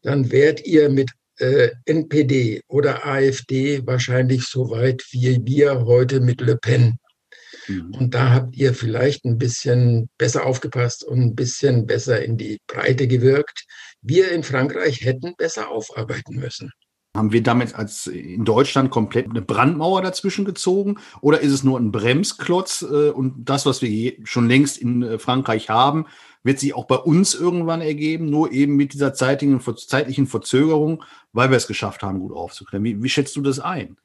dann 0.02 0.30
wärt 0.30 0.64
ihr 0.64 0.88
mit 0.88 1.10
äh, 1.38 1.70
NPD 1.84 2.62
oder 2.68 3.06
AfD 3.06 3.86
wahrscheinlich 3.86 4.44
so 4.44 4.70
weit 4.70 5.04
wie 5.10 5.40
wir 5.44 5.84
heute 5.84 6.20
mit 6.20 6.40
Le 6.40 6.56
Pen. 6.56 6.98
Mhm. 7.66 7.94
Und 7.94 8.14
da 8.14 8.30
habt 8.30 8.56
ihr 8.56 8.74
vielleicht 8.74 9.24
ein 9.24 9.38
bisschen 9.38 10.08
besser 10.18 10.46
aufgepasst 10.46 11.04
und 11.04 11.20
ein 11.20 11.34
bisschen 11.34 11.86
besser 11.86 12.22
in 12.22 12.36
die 12.38 12.58
Breite 12.66 13.06
gewirkt 13.06 13.64
wir 14.02 14.32
in 14.32 14.42
Frankreich 14.42 15.00
hätten 15.02 15.34
besser 15.36 15.70
aufarbeiten 15.70 16.36
müssen. 16.36 16.72
Haben 17.16 17.32
wir 17.32 17.42
damit 17.42 17.74
als 17.74 18.06
in 18.06 18.44
Deutschland 18.44 18.90
komplett 18.90 19.28
eine 19.28 19.42
Brandmauer 19.42 20.02
dazwischen 20.02 20.44
gezogen? 20.44 20.98
Oder 21.20 21.40
ist 21.40 21.52
es 21.52 21.64
nur 21.64 21.78
ein 21.78 21.90
Bremsklotz 21.90 22.82
äh, 22.82 23.10
und 23.10 23.48
das, 23.48 23.66
was 23.66 23.82
wir 23.82 24.14
schon 24.24 24.48
längst 24.48 24.78
in 24.78 25.02
äh, 25.02 25.18
Frankreich 25.18 25.68
haben, 25.68 26.06
wird 26.44 26.60
sich 26.60 26.74
auch 26.74 26.86
bei 26.86 26.96
uns 26.96 27.34
irgendwann 27.34 27.80
ergeben, 27.80 28.26
nur 28.26 28.52
eben 28.52 28.76
mit 28.76 28.92
dieser 28.92 29.14
zeitlichen, 29.14 29.60
zeitlichen 29.76 30.26
Verzögerung, 30.26 31.02
weil 31.32 31.50
wir 31.50 31.56
es 31.56 31.66
geschafft 31.66 32.02
haben, 32.02 32.20
gut 32.20 32.32
aufzuklären? 32.32 32.84
Wie, 32.84 33.02
wie 33.02 33.08
schätzt 33.08 33.34
du 33.36 33.40
das 33.40 33.58
ein? 33.58 33.96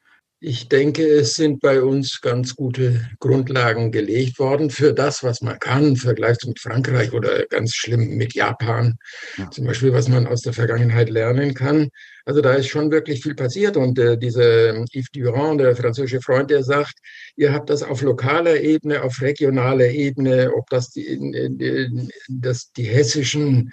Ich 0.46 0.68
denke, 0.68 1.06
es 1.06 1.32
sind 1.32 1.60
bei 1.60 1.80
uns 1.80 2.20
ganz 2.20 2.54
gute 2.54 3.08
Grundlagen 3.18 3.90
gelegt 3.90 4.38
worden 4.38 4.68
für 4.68 4.92
das, 4.92 5.22
was 5.22 5.40
man 5.40 5.58
kann, 5.58 5.86
im 5.86 5.96
Vergleich 5.96 6.36
mit 6.44 6.60
Frankreich 6.60 7.14
oder 7.14 7.46
ganz 7.46 7.74
schlimm 7.74 8.18
mit 8.18 8.34
Japan, 8.34 8.98
ja. 9.38 9.50
zum 9.50 9.64
Beispiel, 9.64 9.94
was 9.94 10.06
man 10.06 10.26
aus 10.26 10.42
der 10.42 10.52
Vergangenheit 10.52 11.08
lernen 11.08 11.54
kann. 11.54 11.88
Also 12.26 12.42
da 12.42 12.52
ist 12.52 12.68
schon 12.68 12.90
wirklich 12.90 13.22
viel 13.22 13.34
passiert 13.34 13.78
und 13.78 13.98
äh, 13.98 14.18
dieser 14.18 14.74
Yves 14.92 15.10
Durand, 15.14 15.62
der 15.62 15.76
französische 15.76 16.20
Freund, 16.20 16.50
der 16.50 16.62
sagt, 16.62 16.98
ihr 17.36 17.54
habt 17.54 17.70
das 17.70 17.82
auf 17.82 18.02
lokaler 18.02 18.60
Ebene, 18.60 19.02
auf 19.02 19.22
regionaler 19.22 19.88
Ebene, 19.88 20.52
ob 20.54 20.68
das 20.68 20.90
die, 20.90 22.10
das 22.28 22.70
die 22.72 22.84
hessischen 22.84 23.70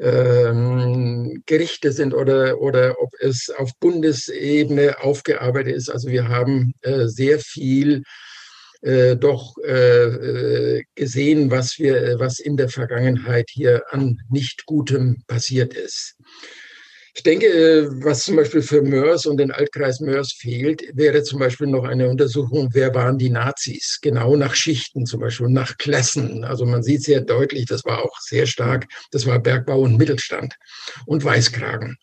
ähm, 0.00 1.42
Gerichte 1.46 1.92
sind 1.92 2.14
oder, 2.14 2.60
oder 2.60 3.00
ob 3.00 3.10
es 3.20 3.50
auf 3.50 3.70
Bundesebene 3.78 5.00
aufgearbeitet 5.00 5.74
ist. 5.74 5.90
Also 5.90 6.08
wir 6.08 6.28
haben 6.28 6.74
äh, 6.82 7.06
sehr 7.06 7.38
viel 7.38 8.02
äh, 8.80 9.16
doch 9.16 9.54
äh, 9.64 10.04
äh 10.04 10.84
gesehen, 10.94 11.50
was 11.50 11.78
wir, 11.78 12.18
was 12.18 12.38
in 12.38 12.56
der 12.56 12.68
Vergangenheit 12.68 13.48
hier 13.50 13.82
an 13.90 14.18
nicht 14.28 14.66
Gutem 14.66 15.22
passiert 15.26 15.74
ist. 15.74 16.16
Ich 17.14 17.22
denke, 17.22 17.46
äh, 17.46 17.88
was 18.04 18.24
zum 18.24 18.36
Beispiel 18.36 18.62
für 18.62 18.80
Mörs 18.80 19.26
und 19.26 19.36
den 19.36 19.50
Altkreis 19.50 20.00
Mörs 20.00 20.32
fehlt, 20.32 20.82
wäre 20.94 21.22
zum 21.22 21.38
Beispiel 21.40 21.66
noch 21.66 21.84
eine 21.84 22.08
Untersuchung, 22.08 22.70
wer 22.72 22.94
waren 22.94 23.18
die 23.18 23.28
Nazis, 23.28 23.98
genau 24.00 24.34
nach 24.36 24.54
Schichten 24.54 25.04
zum 25.04 25.20
Beispiel, 25.20 25.48
nach 25.48 25.76
Klassen. 25.76 26.42
Also 26.44 26.64
man 26.64 26.82
sieht 26.82 27.02
sehr 27.02 27.20
deutlich, 27.20 27.66
das 27.66 27.84
war 27.84 28.02
auch 28.02 28.18
sehr 28.18 28.46
stark, 28.46 28.86
das 29.10 29.26
war 29.26 29.38
Bergbau 29.38 29.80
und 29.80 29.98
Mittelstand 29.98 30.56
und 31.04 31.22
Weißkragen, 31.22 31.98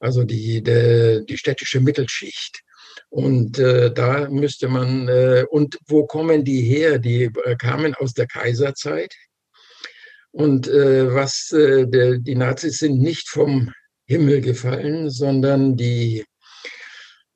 also 0.00 0.24
die, 0.24 0.60
die, 0.60 1.24
die 1.24 1.38
städtische 1.38 1.78
Mittelschicht. 1.78 2.62
Und 3.10 3.60
äh, 3.60 3.92
da 3.92 4.28
müsste 4.28 4.66
man, 4.66 5.06
äh, 5.08 5.44
und 5.48 5.78
wo 5.86 6.04
kommen 6.04 6.44
die 6.44 6.62
her? 6.62 6.98
Die 6.98 7.30
äh, 7.44 7.56
kamen 7.56 7.94
aus 7.94 8.12
der 8.12 8.26
Kaiserzeit. 8.26 9.14
Und 10.32 10.68
äh, 10.68 11.14
was 11.14 11.52
äh, 11.52 11.86
der, 11.86 12.18
die 12.18 12.34
Nazis 12.34 12.78
sind 12.78 13.00
nicht 13.00 13.28
vom 13.28 13.72
Himmel 14.08 14.40
gefallen, 14.40 15.10
sondern 15.10 15.76
die 15.76 16.24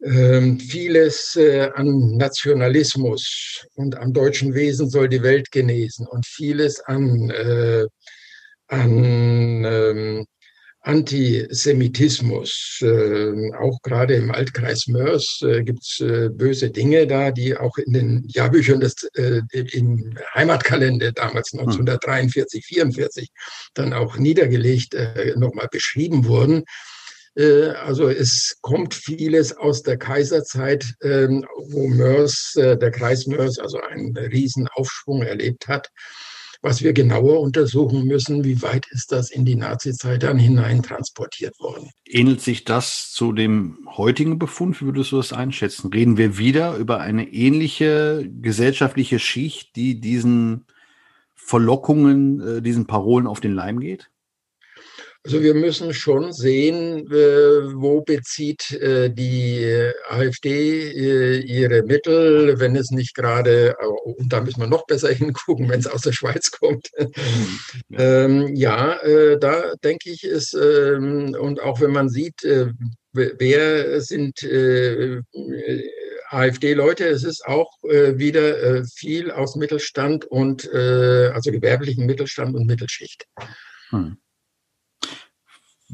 äh, 0.00 0.56
vieles 0.56 1.36
äh, 1.36 1.70
an 1.74 2.16
Nationalismus 2.16 3.66
und 3.74 3.96
am 3.96 4.12
deutschen 4.12 4.54
Wesen 4.54 4.88
soll 4.88 5.08
die 5.08 5.22
Welt 5.22 5.50
genesen 5.52 6.06
und 6.06 6.26
vieles 6.26 6.80
an, 6.80 7.30
äh, 7.30 7.86
an 8.68 9.64
ähm, 9.64 10.26
Antisemitismus, 10.82 12.80
äh, 12.82 13.54
auch 13.54 13.80
gerade 13.82 14.14
im 14.16 14.32
Altkreis 14.32 14.88
Mörs 14.88 15.40
äh, 15.42 15.62
gibt 15.62 15.84
es 15.84 16.00
äh, 16.00 16.28
böse 16.28 16.70
Dinge 16.70 17.06
da, 17.06 17.30
die 17.30 17.56
auch 17.56 17.78
in 17.78 17.92
den 17.92 18.24
Jahrbüchern 18.26 18.80
des, 18.80 19.04
äh, 19.14 19.42
im 19.52 20.12
Heimatkalender 20.34 21.12
damals 21.12 21.52
1943, 21.52 22.64
hm. 22.66 22.92
44 22.92 23.30
dann 23.74 23.92
auch 23.92 24.16
niedergelegt 24.16 24.94
äh, 24.94 25.34
nochmal 25.36 25.68
beschrieben 25.70 26.24
wurden. 26.24 26.64
Äh, 27.36 27.68
also 27.68 28.08
es 28.08 28.56
kommt 28.60 28.92
vieles 28.92 29.56
aus 29.56 29.84
der 29.84 29.98
Kaiserzeit, 29.98 30.94
ähm, 31.02 31.46
wo 31.68 31.86
Mörs, 31.86 32.54
der 32.56 32.90
Kreis 32.90 33.28
Mörs, 33.28 33.60
also 33.60 33.80
einen 33.80 34.16
riesen 34.16 34.66
Aufschwung 34.74 35.22
erlebt 35.22 35.68
hat 35.68 35.90
was 36.62 36.82
wir 36.82 36.92
genauer 36.92 37.40
untersuchen 37.40 38.06
müssen, 38.06 38.44
wie 38.44 38.62
weit 38.62 38.86
ist 38.90 39.10
das 39.10 39.30
in 39.30 39.44
die 39.44 39.56
Nazizeit 39.56 40.22
dann 40.22 40.38
hinein 40.38 40.82
transportiert 40.82 41.58
worden. 41.58 41.90
Ähnelt 42.06 42.40
sich 42.40 42.64
das 42.64 43.10
zu 43.10 43.32
dem 43.32 43.88
heutigen 43.96 44.38
Befund? 44.38 44.80
Wie 44.80 44.86
würdest 44.86 45.10
du 45.10 45.16
das 45.16 45.32
einschätzen? 45.32 45.92
Reden 45.92 46.16
wir 46.16 46.38
wieder 46.38 46.76
über 46.76 47.00
eine 47.00 47.28
ähnliche 47.32 48.30
gesellschaftliche 48.40 49.18
Schicht, 49.18 49.74
die 49.74 50.00
diesen 50.00 50.66
Verlockungen, 51.34 52.40
äh, 52.40 52.62
diesen 52.62 52.86
Parolen 52.86 53.26
auf 53.26 53.40
den 53.40 53.54
Leim 53.54 53.80
geht? 53.80 54.10
Also 55.24 55.40
wir 55.40 55.54
müssen 55.54 55.94
schon 55.94 56.32
sehen, 56.32 57.06
äh, 57.06 57.74
wo 57.74 58.00
bezieht 58.00 58.72
äh, 58.72 59.08
die 59.08 59.64
AfD 60.08 60.90
äh, 60.90 61.38
ihre 61.38 61.84
Mittel, 61.84 62.58
wenn 62.58 62.74
es 62.74 62.90
nicht 62.90 63.14
gerade, 63.14 63.76
und 64.04 64.32
da 64.32 64.40
müssen 64.40 64.60
wir 64.60 64.66
noch 64.66 64.84
besser 64.86 65.10
hingucken, 65.14 65.68
wenn 65.68 65.78
es 65.78 65.86
aus 65.86 66.02
der 66.02 66.12
Schweiz 66.12 66.50
kommt. 66.50 66.88
Mhm. 66.98 67.96
ähm, 67.98 68.56
ja, 68.56 68.98
da 69.38 69.74
denke 69.84 70.10
ich 70.10 70.24
ist, 70.24 70.54
ähm, 70.54 71.36
und 71.38 71.60
auch 71.60 71.80
wenn 71.80 71.92
man 71.92 72.08
sieht, 72.08 72.42
wer 73.12 74.00
sind 74.00 74.44
AfD-Leute, 76.30 77.06
es 77.06 77.24
ist 77.24 77.44
auch 77.46 77.70
wieder 77.82 78.84
viel 78.86 79.30
aus 79.30 79.54
Mittelstand 79.56 80.24
und 80.24 80.68
also 80.72 81.50
gewerblichen 81.52 82.06
Mittelstand 82.06 82.54
und 82.54 82.66
Mittelschicht. 82.66 83.26
Hm. 83.90 84.16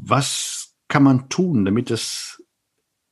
Was 0.01 0.75
kann 0.87 1.03
man 1.03 1.29
tun, 1.29 1.65
damit 1.65 1.91
es 1.91 2.43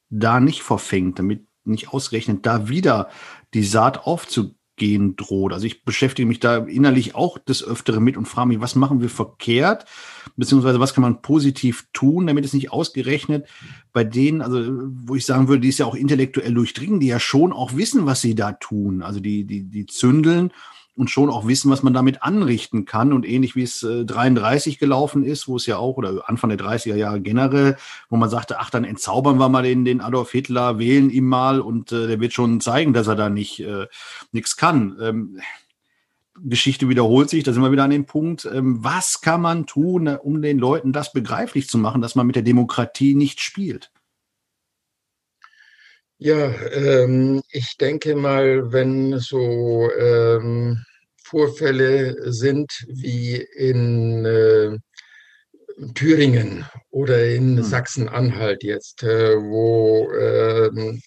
da 0.10 0.40
nicht 0.40 0.62
verfängt, 0.62 1.20
damit 1.20 1.48
nicht 1.64 1.94
ausgerechnet 1.94 2.46
da 2.46 2.70
wieder 2.70 3.10
die 3.54 3.64
Saat 3.64 4.06
aufzugehen 4.06 5.16
droht. 5.16 5.54
Also 5.54 5.66
ich 5.66 5.84
beschäftige 5.84 6.28
mich 6.28 6.40
da 6.40 6.58
innerlich 6.58 7.14
auch 7.14 7.38
des 7.38 7.64
Öfteren 7.64 8.04
mit 8.04 8.18
und 8.18 8.28
frage 8.28 8.50
mich, 8.50 8.62
was 8.62 8.76
machen 8.76 9.02
wir 9.02 9.10
verkehrt, 9.10 9.86
beziehungsweise 10.36 10.80
was 10.80 10.94
kann 10.94 11.02
man 11.02 11.22
positiv 11.22 11.88
tun, 11.94 12.28
damit 12.28 12.46
es 12.46 12.54
nicht 12.54 12.72
ausgerechnet 12.72 13.48
bei 13.92 14.04
denen, 14.04 14.42
also 14.42 14.64
wo 15.06 15.16
ich 15.16 15.26
sagen 15.26 15.48
würde, 15.48 15.62
die 15.62 15.70
ist 15.70 15.80
ja 15.80 15.86
auch 15.86 15.96
intellektuell 15.96 16.54
durchdringen, 16.54 17.00
die 17.00 17.08
ja 17.08 17.20
schon 17.20 17.52
auch 17.54 17.76
wissen, 17.76 18.06
was 18.06 18.22
sie 18.22 18.36
da 18.36 18.54
tun. 18.54 19.04
Also 19.04 19.20
die, 19.20 19.46
die, 19.46 19.64
die 19.64 19.86
zündeln 19.86 20.52
und 20.98 21.10
schon 21.10 21.30
auch 21.30 21.48
wissen, 21.48 21.70
was 21.70 21.84
man 21.84 21.94
damit 21.94 22.24
anrichten 22.24 22.86
kann. 22.86 23.14
Und 23.14 23.26
ähnlich 23.28 23.56
wie 23.56 23.64
es 23.64 23.84
äh, 23.84 24.04
33 24.04 24.80
gelaufen 24.80 25.24
ist, 25.24 25.48
wo 25.48 25.56
es 25.56 25.66
ja 25.66 25.78
auch, 25.78 25.98
oder 25.98 26.28
Anfang 26.28 26.50
der 26.50 26.60
30er 26.60 26.96
Jahre 26.96 27.22
generell, 27.22 27.78
wo 28.10 28.18
man 28.18 28.30
sagte, 28.30 28.60
ach, 28.60 28.70
dann 28.70 28.84
entzaubern 28.84 29.38
wir 29.38 29.48
mal 29.50 29.64
den, 29.64 29.86
den 29.86 30.02
Adolf 30.02 30.32
Hitler, 30.32 30.80
wählen 30.80 31.10
ihn 31.10 31.26
mal 31.26 31.62
und 31.62 31.92
äh, 31.92 32.08
der 32.08 32.20
wird 32.20 32.34
schon 32.34 32.60
zeigen, 32.62 32.94
dass 32.94 33.08
er 33.08 33.16
da 33.16 33.30
nicht 33.30 33.60
äh, 33.60 33.86
nichts 34.32 34.58
kann. 34.58 34.98
Ähm, 35.00 35.40
Geschichte 36.44 36.90
wiederholt 36.90 37.30
sich, 37.30 37.44
da 37.44 37.54
sind 37.54 37.64
wir 37.64 37.72
wieder 37.72 37.84
an 37.84 37.90
dem 37.90 38.06
Punkt, 38.06 38.46
ähm, 38.52 38.84
was 38.84 39.22
kann 39.22 39.42
man 39.42 39.66
tun, 39.66 40.08
äh, 40.08 40.18
um 40.22 40.42
den 40.42 40.58
Leuten 40.58 40.94
das 40.94 41.14
begreiflich 41.14 41.68
zu 41.68 41.78
machen, 41.78 42.02
dass 42.02 42.16
man 42.16 42.28
mit 42.28 42.36
der 42.36 42.44
Demokratie 42.44 43.16
nicht 43.16 43.40
spielt? 43.40 43.92
Ja, 46.20 46.52
ähm, 46.72 47.42
ich 47.52 47.78
denke 47.78 48.16
mal, 48.16 48.72
wenn 48.72 49.20
so 49.20 49.88
ähm, 50.00 50.84
Vorfälle 51.30 52.32
sind 52.32 52.72
wie 52.88 53.36
in 53.36 54.26
äh, 54.26 54.78
Thüringen 55.94 56.66
oder 56.90 57.26
in 57.26 57.58
hm. 57.58 57.64
Sachsen-Anhalt 57.64 58.64
jetzt, 58.64 59.04
äh, 59.04 59.36
wo 59.36 60.10
äh, 60.12 60.98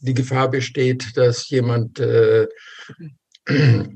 die 0.00 0.14
Gefahr 0.14 0.50
besteht, 0.50 1.16
dass 1.16 1.48
jemand, 1.48 1.98
äh, 1.98 2.46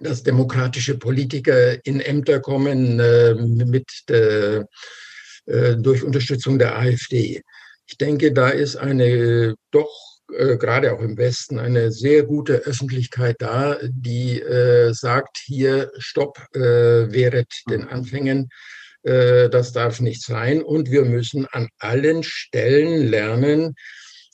dass 0.00 0.22
demokratische 0.22 0.96
Politiker 0.96 1.84
in 1.84 2.00
Ämter 2.00 2.40
kommen 2.40 3.00
äh, 3.00 3.34
mit 3.34 3.90
der, 4.08 4.68
äh, 5.46 5.76
durch 5.76 6.02
Unterstützung 6.04 6.58
der 6.58 6.78
AfD. 6.78 7.42
Ich 7.86 7.98
denke, 7.98 8.32
da 8.32 8.48
ist 8.48 8.76
eine 8.76 9.54
doch 9.70 10.05
äh, 10.36 10.56
gerade 10.56 10.92
auch 10.92 11.00
im 11.00 11.16
Westen 11.16 11.58
eine 11.58 11.92
sehr 11.92 12.24
gute 12.24 12.54
Öffentlichkeit 12.58 13.36
da, 13.38 13.78
die 13.82 14.40
äh, 14.40 14.92
sagt, 14.92 15.38
hier 15.44 15.90
Stopp, 15.98 16.38
äh, 16.54 16.60
wehret 16.60 17.52
den 17.70 17.82
mhm. 17.82 17.88
Anfängen, 17.88 18.48
äh, 19.02 19.48
das 19.48 19.72
darf 19.72 20.00
nicht 20.00 20.22
sein 20.22 20.62
und 20.62 20.90
wir 20.90 21.04
müssen 21.04 21.46
an 21.46 21.68
allen 21.78 22.22
Stellen 22.22 23.08
lernen, 23.08 23.74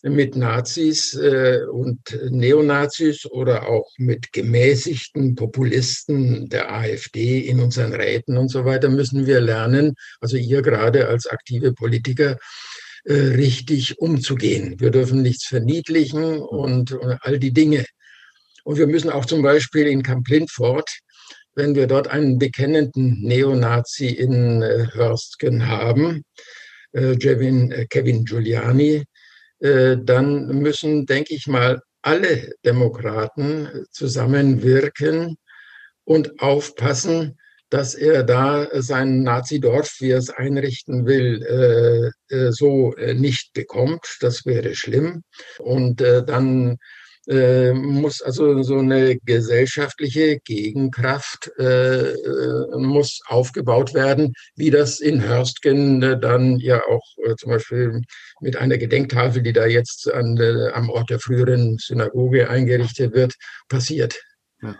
mit 0.03 0.35
Nazis 0.35 1.15
äh, 1.15 1.61
und 1.71 2.19
Neonazis 2.29 3.25
oder 3.27 3.69
auch 3.69 3.89
mit 3.99 4.33
gemäßigten 4.33 5.37
Populisten 5.37 6.49
der 6.49 6.73
AfD 6.73 7.39
in 7.39 7.61
unseren 7.61 7.93
Räten 7.93 8.37
und 8.37 8.49
so 8.49 8.65
weiter 8.65 8.89
müssen 8.89 9.27
wir 9.27 9.41
lernen, 9.41 9.95
also 10.21 10.37
ihr 10.37 10.63
gerade 10.63 11.07
als 11.07 11.29
aktive 11.29 11.73
Politiker, 11.73 12.39
äh, 13.05 13.15
richtig 13.15 13.99
umzugehen. 13.99 14.79
Wir 14.79 14.91
dürfen 14.91 15.23
nichts 15.23 15.47
verniedlichen 15.47 16.41
und, 16.41 16.93
und 16.93 17.19
all 17.23 17.39
die 17.39 17.53
Dinge. 17.53 17.85
Und 18.65 18.79
wir 18.79 18.87
müssen 18.87 19.11
auch 19.11 19.25
zum 19.25 19.43
Beispiel 19.43 19.87
in 19.87 20.03
Camp 20.03 20.29
Lindford, 20.29 20.89
wenn 21.55 21.75
wir 21.75 21.87
dort 21.87 22.09
einen 22.09 22.39
bekennenden 22.39 23.21
Neonazi 23.23 24.07
in 24.07 24.63
äh, 24.63 24.87
Hörstgen 24.93 25.67
haben, 25.67 26.25
äh, 26.93 27.17
Kevin, 27.17 27.73
äh, 27.73 27.87
Kevin 27.87 28.25
Giuliani, 28.25 29.05
äh, 29.61 29.97
dann 30.03 30.47
müssen, 30.61 31.07
denke 31.07 31.35
ich 31.35 31.47
mal, 31.47 31.81
alle 32.03 32.53
Demokraten 32.65 33.87
zusammenwirken 33.91 35.37
und 36.05 36.41
aufpassen, 36.41 37.39
dass 37.73 37.95
er 37.95 38.23
da 38.23 38.69
sein 38.83 39.23
Nazi-Dorf, 39.23 39.97
wie 40.01 40.11
er 40.11 40.19
es 40.19 40.29
einrichten 40.29 41.07
will, 41.07 41.43
äh, 41.43 42.37
äh, 42.37 42.53
so 42.53 42.95
äh, 42.97 43.15
nicht 43.15 43.55
bekommt. 43.55 44.19
Das 44.21 44.45
wäre 44.45 44.75
schlimm. 44.75 45.23
Und 45.59 46.01
dann 46.01 46.79
muss 47.25 48.21
also 48.21 48.65
so 48.65 48.79
eine 48.79 49.17
gesellschaftliche 49.25 50.41
Gegenkraft 50.41 51.53
muss 51.57 53.21
aufgebaut 53.27 53.95
werden, 53.95 54.33
wie 54.57 54.71
das 54.71 54.99
in 54.99 55.23
Hörstgen 55.23 56.03
äh, 56.03 56.19
dann 56.19 56.59
ja 56.59 56.83
auch 56.85 57.37
zum 57.39 57.51
Beispiel 57.53 58.01
mit 58.41 58.57
einer 58.57 58.77
Gedenktafel, 58.77 59.41
die 59.41 59.53
da 59.53 59.67
jetzt 59.67 60.13
an, 60.13 60.37
am 60.75 60.91
Ort 60.91 61.11
der 61.11 61.21
früheren 61.21 61.79
Synagoge 61.79 62.51
eingerichtet 62.51 63.15
wird, 63.15 63.35
passiert. 63.69 64.21
Ja. 64.61 64.75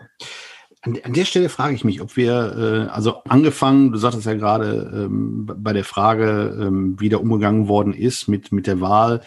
An, 0.85 0.99
an, 1.01 1.13
der 1.13 1.23
Stelle 1.23 1.47
frage 1.47 1.75
ich 1.75 1.85
mich, 1.85 2.01
ob 2.01 2.17
wir, 2.17 2.87
äh, 2.89 2.91
also 2.91 3.23
angefangen, 3.23 3.93
du 3.93 3.97
sagtest 3.97 4.25
ja 4.25 4.33
gerade 4.33 4.91
ähm, 4.93 5.45
bei 5.45 5.71
der 5.71 5.85
Frage, 5.85 6.57
ähm, 6.59 6.99
wie 6.99 7.07
da 7.07 7.17
umgegangen 7.17 7.69
worden 7.69 7.93
ist 7.93 8.27
mit, 8.27 8.51
mit 8.51 8.67
der 8.67 8.81
Wahl, 8.81 9.21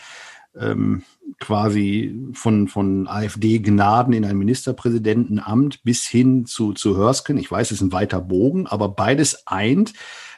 ähm, 0.54 1.02
quasi 1.40 2.14
von, 2.34 2.68
von 2.68 3.08
AfD-Gnaden 3.08 4.12
in 4.12 4.26
ein 4.26 4.36
Ministerpräsidentenamt 4.36 5.82
bis 5.82 6.06
hin 6.06 6.44
zu, 6.44 6.74
zu 6.74 6.94
Hörsken. 6.94 7.38
Ich 7.38 7.50
weiß, 7.50 7.70
es 7.70 7.78
ist 7.78 7.82
ein 7.82 7.92
weiter 7.92 8.20
Bogen, 8.20 8.66
aber 8.66 8.90
beides 8.90 9.46
eint, 9.46 9.94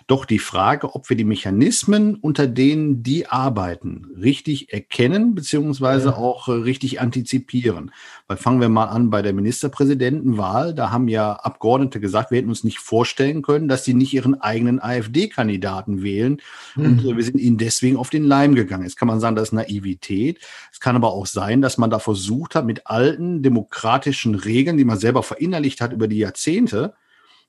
doch 0.08 0.24
die 0.24 0.38
Frage, 0.38 0.94
ob 0.94 1.10
wir 1.10 1.16
die 1.16 1.24
Mechanismen, 1.24 2.14
unter 2.14 2.46
denen 2.46 3.02
die 3.02 3.26
arbeiten, 3.26 4.06
richtig 4.20 4.72
erkennen 4.72 5.34
beziehungsweise 5.34 6.08
ja. 6.08 6.16
auch 6.16 6.48
äh, 6.48 6.52
richtig 6.52 6.98
antizipieren. 7.00 7.92
Weil 8.26 8.38
fangen 8.38 8.62
wir 8.62 8.70
mal 8.70 8.86
an 8.86 9.10
bei 9.10 9.20
der 9.20 9.34
Ministerpräsidentenwahl. 9.34 10.74
Da 10.74 10.90
haben 10.90 11.08
ja 11.08 11.34
Abgeordnete 11.34 12.00
gesagt, 12.00 12.30
wir 12.30 12.38
hätten 12.38 12.48
uns 12.48 12.64
nicht 12.64 12.78
vorstellen 12.78 13.42
können, 13.42 13.68
dass 13.68 13.84
sie 13.84 13.92
nicht 13.92 14.14
ihren 14.14 14.40
eigenen 14.40 14.80
AfD-Kandidaten 14.80 16.02
wählen. 16.02 16.40
Mhm. 16.74 16.84
Und 16.84 17.04
äh, 17.04 17.16
wir 17.16 17.24
sind 17.24 17.38
ihnen 17.38 17.58
deswegen 17.58 17.98
auf 17.98 18.08
den 18.08 18.24
Leim 18.24 18.54
gegangen. 18.54 18.84
Jetzt 18.84 18.96
kann 18.96 19.08
man 19.08 19.20
sagen, 19.20 19.36
das 19.36 19.48
ist 19.48 19.52
Naivität. 19.52 20.40
Es 20.72 20.80
kann 20.80 20.96
aber 20.96 21.12
auch 21.12 21.26
sein, 21.26 21.60
dass 21.60 21.76
man 21.76 21.90
da 21.90 21.98
versucht 21.98 22.54
hat, 22.54 22.64
mit 22.64 22.86
alten 22.86 23.42
demokratischen 23.42 24.34
Regeln, 24.34 24.78
die 24.78 24.86
man 24.86 24.98
selber 24.98 25.22
verinnerlicht 25.22 25.82
hat 25.82 25.92
über 25.92 26.08
die 26.08 26.18
Jahrzehnte, 26.18 26.94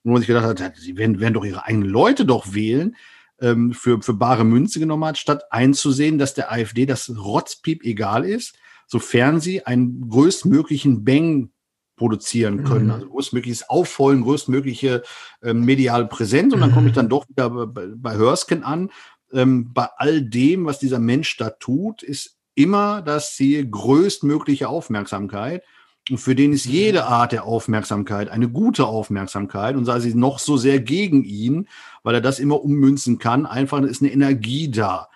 wo 0.03 0.11
man 0.11 0.21
sich 0.21 0.27
gedacht 0.27 0.61
hat, 0.61 0.75
sie 0.77 0.97
werden, 0.97 1.19
werden 1.19 1.33
doch 1.33 1.45
ihre 1.45 1.65
eigenen 1.65 1.89
Leute 1.89 2.25
doch 2.25 2.53
wählen, 2.53 2.95
ähm, 3.41 3.73
für, 3.73 4.01
für 4.01 4.13
bare 4.13 4.43
Münze 4.43 4.79
genommen 4.79 5.05
hat, 5.05 5.17
statt 5.17 5.43
einzusehen, 5.51 6.17
dass 6.17 6.33
der 6.33 6.51
AfD 6.51 6.85
das 6.85 7.09
Rotzpiep 7.09 7.83
egal 7.83 8.25
ist, 8.25 8.55
sofern 8.87 9.39
sie 9.39 9.65
einen 9.65 10.09
größtmöglichen 10.09 11.03
Bang 11.03 11.51
produzieren 11.95 12.63
können, 12.63 12.85
mhm. 12.85 12.91
also 12.91 13.09
größtmögliches 13.09 13.69
Aufholen, 13.69 14.23
größtmögliche 14.23 15.03
äh, 15.41 15.53
mediale 15.53 16.07
Präsenz. 16.07 16.53
Und 16.53 16.61
dann 16.61 16.73
komme 16.73 16.87
ich 16.87 16.93
dann 16.93 17.09
doch 17.09 17.27
wieder 17.27 17.49
bei, 17.67 17.87
bei 17.93 18.15
Hörsken 18.15 18.63
an. 18.63 18.89
Ähm, 19.31 19.73
bei 19.73 19.87
all 19.97 20.21
dem, 20.21 20.65
was 20.65 20.79
dieser 20.79 20.99
Mensch 20.99 21.35
da 21.37 21.49
tut, 21.49 22.01
ist 22.01 22.37
immer 22.55 23.01
das 23.01 23.35
Ziel 23.35 23.69
größtmögliche 23.69 24.69
Aufmerksamkeit. 24.69 25.63
Und 26.09 26.17
für 26.17 26.35
den 26.35 26.53
ist 26.53 26.65
jede 26.65 27.05
Art 27.05 27.31
der 27.31 27.45
Aufmerksamkeit 27.45 28.29
eine 28.29 28.49
gute 28.49 28.85
Aufmerksamkeit 28.85 29.75
und 29.75 29.85
sei 29.85 29.99
sie 29.99 30.15
noch 30.15 30.39
so 30.39 30.57
sehr 30.57 30.79
gegen 30.79 31.23
ihn, 31.23 31.67
weil 32.03 32.15
er 32.15 32.21
das 32.21 32.39
immer 32.39 32.63
ummünzen 32.63 33.19
kann. 33.19 33.45
Einfach 33.45 33.81
ist 33.81 34.01
eine 34.01 34.11
Energie 34.11 34.69
da. 34.71 35.09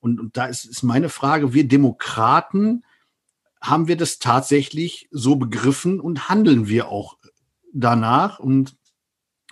Und, 0.00 0.18
und 0.18 0.36
da 0.36 0.46
ist, 0.46 0.64
ist 0.64 0.82
meine 0.82 1.08
Frage, 1.08 1.52
wir 1.52 1.68
Demokraten, 1.68 2.84
haben 3.60 3.88
wir 3.88 3.96
das 3.96 4.18
tatsächlich 4.18 5.08
so 5.10 5.36
begriffen 5.36 6.00
und 6.00 6.28
handeln 6.28 6.66
wir 6.68 6.88
auch 6.88 7.18
danach 7.72 8.38
und 8.38 8.76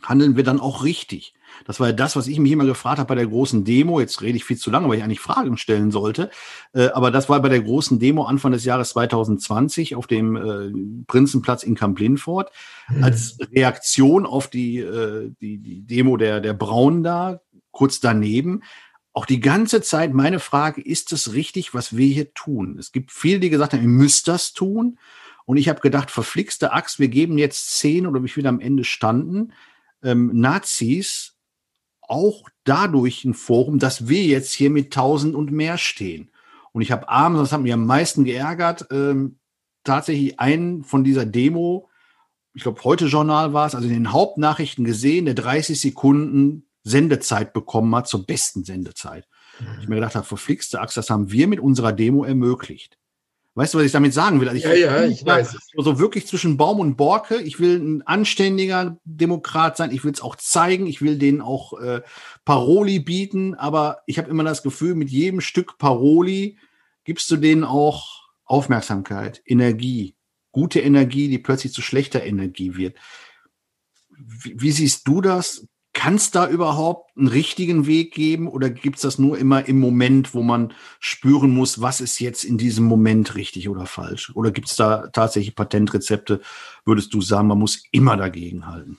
handeln 0.03 0.37
wir 0.37 0.45
dann 0.45 0.61
auch 0.61 0.85
richtig? 0.85 1.35
Das 1.65 1.81
war 1.81 1.89
ja 1.89 1.93
das, 1.93 2.17
was 2.17 2.27
ich 2.27 2.39
mich 2.39 2.53
immer 2.53 2.65
gefragt 2.65 2.99
habe 2.99 3.09
bei 3.09 3.15
der 3.15 3.27
großen 3.27 3.65
Demo. 3.65 4.01
Jetzt 4.01 4.23
rede 4.23 4.37
ich 4.37 4.45
viel 4.45 4.59
zu 4.59 4.71
lange, 4.71 4.89
weil 4.89 4.99
ich 4.99 5.05
eigentlich 5.05 5.21
Fragen 5.21 5.57
stellen 5.57 5.91
sollte. 5.91 6.31
Äh, 6.73 6.89
aber 6.89 7.11
das 7.11 7.29
war 7.29 7.41
bei 7.41 7.49
der 7.49 7.63
großen 7.63 7.99
Demo 7.99 8.25
Anfang 8.25 8.53
des 8.53 8.65
Jahres 8.65 8.91
2020 8.91 9.95
auf 9.95 10.07
dem 10.07 10.37
äh, 10.37 11.05
Prinzenplatz 11.07 11.63
in 11.63 11.75
Camp 11.75 11.99
Lindford 11.99 12.51
mhm. 12.89 13.05
als 13.05 13.39
Reaktion 13.53 14.27
auf 14.27 14.49
die, 14.49 14.79
äh, 14.79 15.31
die, 15.41 15.59
die 15.59 15.87
Demo 15.87 16.17
der, 16.17 16.41
der 16.41 16.55
Braun 16.55 17.03
da, 17.03 17.41
kurz 17.71 18.01
daneben. 18.01 18.63
Auch 19.13 19.27
die 19.27 19.41
ganze 19.41 19.83
Zeit 19.83 20.15
meine 20.15 20.39
Frage, 20.39 20.81
ist 20.81 21.13
es 21.13 21.33
richtig, 21.33 21.75
was 21.75 21.97
wir 21.97 22.07
hier 22.07 22.33
tun? 22.35 22.77
Es 22.79 22.93
gibt 22.93 23.11
viele, 23.11 23.41
die 23.41 23.51
gesagt 23.51 23.73
haben, 23.73 23.83
ihr 23.83 23.89
müsst 23.89 24.29
das 24.29 24.53
tun. 24.53 24.99
Und 25.45 25.57
ich 25.57 25.69
habe 25.69 25.81
gedacht, 25.81 26.11
verflixte 26.11 26.73
Axt, 26.73 27.01
wir 27.01 27.09
geben 27.09 27.39
jetzt 27.39 27.79
zehn 27.79 28.07
oder 28.07 28.23
wie 28.23 28.29
viele 28.29 28.51
am 28.51 28.61
Ende 28.61 28.85
standen, 28.85 29.53
ähm, 30.03 30.31
Nazis 30.35 31.35
auch 32.01 32.49
dadurch 32.65 33.25
ein 33.25 33.35
Forum, 33.35 33.79
dass 33.79 34.09
wir 34.09 34.25
jetzt 34.25 34.53
hier 34.53 34.71
mit 34.71 34.87
1000 34.87 35.35
und 35.35 35.53
mehr 35.53 35.79
stehen. 35.79 36.31
Und 36.73 36.83
ich 36.83 36.91
habe 36.91 37.09
abends, 37.09 37.41
das 37.41 37.53
hat 37.53 37.61
mich 37.61 37.73
am 37.73 37.87
meisten 37.87 38.25
geärgert, 38.25 38.87
ähm, 38.91 39.39
tatsächlich 39.85 40.41
einen 40.41 40.85
von 40.85 41.05
dieser 41.05 41.27
Demo, 41.27 41.89
ich 42.59 42.65
glaube, 42.65 42.83
heute 42.83 43.07
Journal 43.07 43.53
war 43.53 43.69
es, 43.69 43.77
also 43.77 43.87
in 43.87 43.95
den 43.95 44.13
Hauptnachrichten 44.13 44.85
gesehen, 44.85 45.27
der 45.27 45.35
30 45.35 45.81
Sekunden 45.81 46.67
Sendezeit 46.83 47.53
bekommen 47.53 47.95
hat 47.95 48.09
zur 48.09 48.27
besten 48.27 48.65
Sendezeit. 48.65 49.29
Ich 49.81 49.89
mir 49.89 49.95
gedacht 49.95 50.17
habe, 50.17 50.27
verflixte 50.27 50.81
Axt, 50.81 50.97
das 50.97 51.09
haben 51.09 51.31
wir 51.31 51.47
mit 51.47 51.61
unserer 51.61 51.93
Demo 51.93 52.25
ermöglicht. 52.25 52.98
Weißt 53.59 53.75
du, 53.75 53.79
was 53.79 53.87
ich 53.87 53.93
damit 53.93 54.15
sagen 54.15 54.41
will? 54.41 54.49
Also 54.49 54.59
ich 54.59 54.65
ja, 54.65 54.73
ja, 54.73 55.05
ich 55.05 55.27
weiß. 55.27 55.57
So 55.75 55.99
wirklich 55.99 56.29
zwischen 56.29 56.57
Baum 56.57 56.79
und 56.79 56.95
Borke. 56.97 57.43
Ich 57.43 57.59
will 57.59 57.77
ein 57.77 58.07
anständiger 58.07 59.01
Demokrat 59.05 59.77
sein. 59.77 59.91
Ich 59.91 60.05
will 60.05 60.13
es 60.13 60.21
auch 60.21 60.37
zeigen. 60.37 60.87
Ich 60.87 61.03
will 61.03 61.19
denen 61.19 61.41
auch 61.41 61.73
äh, 61.81 62.03
Paroli 62.45 63.01
bieten. 63.01 63.57
Aber 63.57 64.03
ich 64.07 64.17
habe 64.19 64.31
immer 64.31 64.45
das 64.45 64.63
Gefühl, 64.63 64.95
mit 64.95 65.11
jedem 65.11 65.41
Stück 65.41 65.77
Paroli 65.77 66.57
gibst 67.03 67.29
du 67.33 67.37
denen 67.37 67.65
auch 67.65 68.29
Aufmerksamkeit, 68.45 69.43
Energie, 69.45 70.15
gute 70.53 70.79
Energie, 70.79 71.29
die 71.29 71.39
plötzlich 71.39 71.73
zu 71.73 71.83
schlechter 71.83 72.23
Energie 72.23 72.77
wird. 72.77 72.97
Wie, 74.17 74.55
wie 74.57 74.71
siehst 74.71 75.09
du 75.09 75.21
das? 75.21 75.67
Kann 75.99 76.15
es 76.15 76.31
da 76.31 76.49
überhaupt 76.49 77.19
einen 77.19 77.27
richtigen 77.27 77.89
Weg 77.89 78.15
geben 78.15 78.47
oder 78.47 78.71
gibt 78.71 78.97
es 78.99 79.03
das 79.03 79.19
nur 79.19 79.37
immer 79.37 79.67
im 79.67 79.81
Moment, 79.81 80.33
wo 80.33 80.45
man 80.45 80.73
spüren 81.01 81.51
muss, 81.51 81.81
was 81.81 82.01
ist 82.01 82.21
jetzt 82.21 82.45
in 82.45 82.57
diesem 82.57 82.85
Moment 82.85 83.35
richtig 83.35 83.69
oder 83.69 83.85
falsch? 83.85 84.31
Oder 84.37 84.53
gibt 84.53 84.69
es 84.69 84.77
da 84.77 85.09
tatsächlich 85.09 85.57
Patentrezepte, 85.57 86.41
würdest 86.85 87.13
du 87.13 87.21
sagen, 87.21 87.49
man 87.49 87.59
muss 87.59 87.83
immer 87.91 88.17
dagegen 88.17 88.69
halten? 88.69 88.97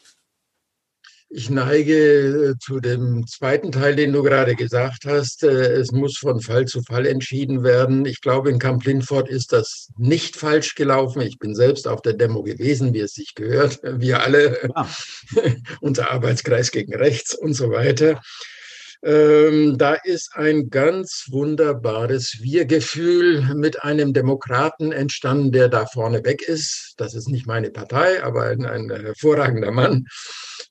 Ich 1.32 1.52
neige 1.52 1.94
äh, 1.94 2.58
zu 2.60 2.80
dem 2.80 3.28
zweiten 3.28 3.72
Teil, 3.72 3.96
den 3.96 4.12
du 4.12 4.24
gerade 4.24 4.56
gesagt 4.56 5.06
hast. 5.06 5.44
Äh, 5.44 5.74
es 5.74 5.92
muss 5.92 6.18
von 6.18 6.42
Fall 6.42 6.66
zu 6.66 6.82
Fall 6.82 7.06
entschieden 7.06 7.64
werden. 7.64 8.06
Ich 8.06 8.22
glaube, 8.22 8.50
in 8.50 8.58
Camp 8.58 8.84
Lindford 8.84 9.30
ist 9.30 9.54
das 9.54 9.90
nicht 9.98 10.36
falsch 10.36 10.74
gelaufen. 10.74 11.22
Ich 11.22 11.38
bin 11.38 11.54
selbst 11.54 11.88
auf 11.88 12.02
der 12.02 12.14
Demo 12.14 12.42
gewesen, 12.42 12.96
wie 12.96 13.02
es 13.02 13.14
sich 13.14 13.36
gehört. 13.36 13.80
Wir 13.84 14.24
alle, 14.24 14.58
ja. 14.76 14.90
unser 15.82 16.10
Arbeitskreis 16.10 16.72
gegen 16.72 16.96
Rechts 16.96 17.36
und 17.36 17.54
so 17.54 17.70
weiter. 17.70 18.20
Ähm, 19.04 19.78
da 19.78 19.94
ist 19.94 20.32
ein 20.34 20.72
ganz 20.72 21.28
wunderbares 21.30 22.40
Wir-Gefühl 22.42 23.54
mit 23.54 23.84
einem 23.84 24.14
Demokraten 24.14 24.92
entstanden, 24.92 25.52
der 25.52 25.70
da 25.70 25.86
vorne 25.86 26.26
weg 26.26 26.42
ist. 26.42 26.96
Das 26.98 27.14
ist 27.14 27.30
nicht 27.30 27.46
meine 27.46 27.70
Partei, 27.70 28.24
aber 28.24 28.46
ein, 28.46 28.66
ein 28.66 28.90
hervorragender 28.90 29.72
Mann. 29.72 30.08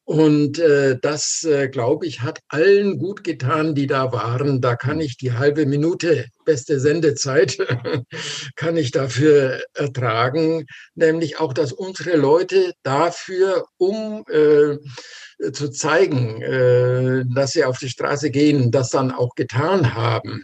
Und 0.09 0.59
äh, 0.59 0.97
das, 1.03 1.45
äh, 1.45 1.69
glaube 1.69 2.07
ich, 2.07 2.23
hat 2.23 2.39
allen 2.49 2.97
gut 2.97 3.25
getan, 3.25 3.75
die 3.75 3.87
da 3.87 4.11
waren. 4.11 4.63
Da 4.63 4.75
kann 4.75 5.01
ich 5.01 5.19
die 5.19 5.35
halbe 5.35 5.67
Minute, 5.67 6.25
beste 6.47 6.81
Sendezeit, 6.81 7.59
kann 8.57 8.79
ich 8.79 8.91
dafür 8.91 9.61
ertragen. 9.75 10.65
Nämlich 10.95 11.39
auch, 11.39 11.53
dass 11.53 11.75
unsere 11.75 12.17
Leute 12.17 12.73
dafür, 12.83 13.67
um 13.77 14.25
äh, 14.31 14.79
zu 15.53 15.69
zeigen, 15.69 16.41
äh, 16.41 17.25
dass 17.35 17.53
sie 17.53 17.65
auf 17.65 17.79
die 17.79 17.91
Straße 17.91 18.31
gehen, 18.31 18.71
das 18.71 18.89
dann 18.89 19.13
auch 19.13 19.35
getan 19.35 19.95
haben. 19.95 20.43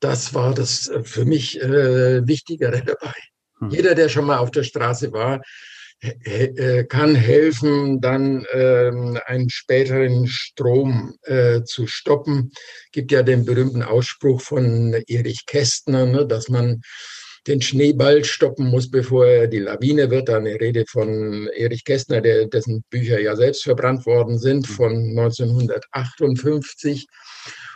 Das 0.00 0.34
war 0.34 0.54
das 0.54 0.88
äh, 0.88 1.04
für 1.04 1.24
mich 1.24 1.62
äh, 1.62 2.26
Wichtigere 2.26 2.82
dabei. 2.84 3.14
Hm. 3.60 3.70
Jeder, 3.70 3.94
der 3.94 4.08
schon 4.08 4.26
mal 4.26 4.38
auf 4.38 4.50
der 4.50 4.64
Straße 4.64 5.12
war, 5.12 5.40
kann 6.88 7.14
helfen, 7.14 8.00
dann 8.00 8.44
ähm, 8.52 9.18
einen 9.26 9.50
späteren 9.50 10.26
Strom 10.26 11.14
äh, 11.22 11.62
zu 11.62 11.86
stoppen. 11.86 12.50
Gibt 12.90 13.12
ja 13.12 13.22
den 13.22 13.44
berühmten 13.44 13.82
Ausspruch 13.82 14.40
von 14.40 14.94
Erich 15.06 15.46
Kästner, 15.46 16.06
ne, 16.06 16.26
dass 16.26 16.48
man 16.48 16.82
den 17.46 17.60
Schneeball 17.60 18.24
stoppen 18.24 18.68
muss, 18.68 18.90
bevor 18.90 19.26
er 19.26 19.46
die 19.48 19.58
Lawine 19.58 20.10
wird. 20.10 20.30
Eine 20.30 20.60
Rede 20.60 20.84
von 20.88 21.48
Erich 21.54 21.84
Kästner, 21.84 22.20
der, 22.20 22.46
dessen 22.46 22.84
Bücher 22.90 23.20
ja 23.20 23.36
selbst 23.36 23.64
verbrannt 23.64 24.06
worden 24.06 24.38
sind, 24.38 24.66
von 24.66 24.92
1958. 25.10 27.06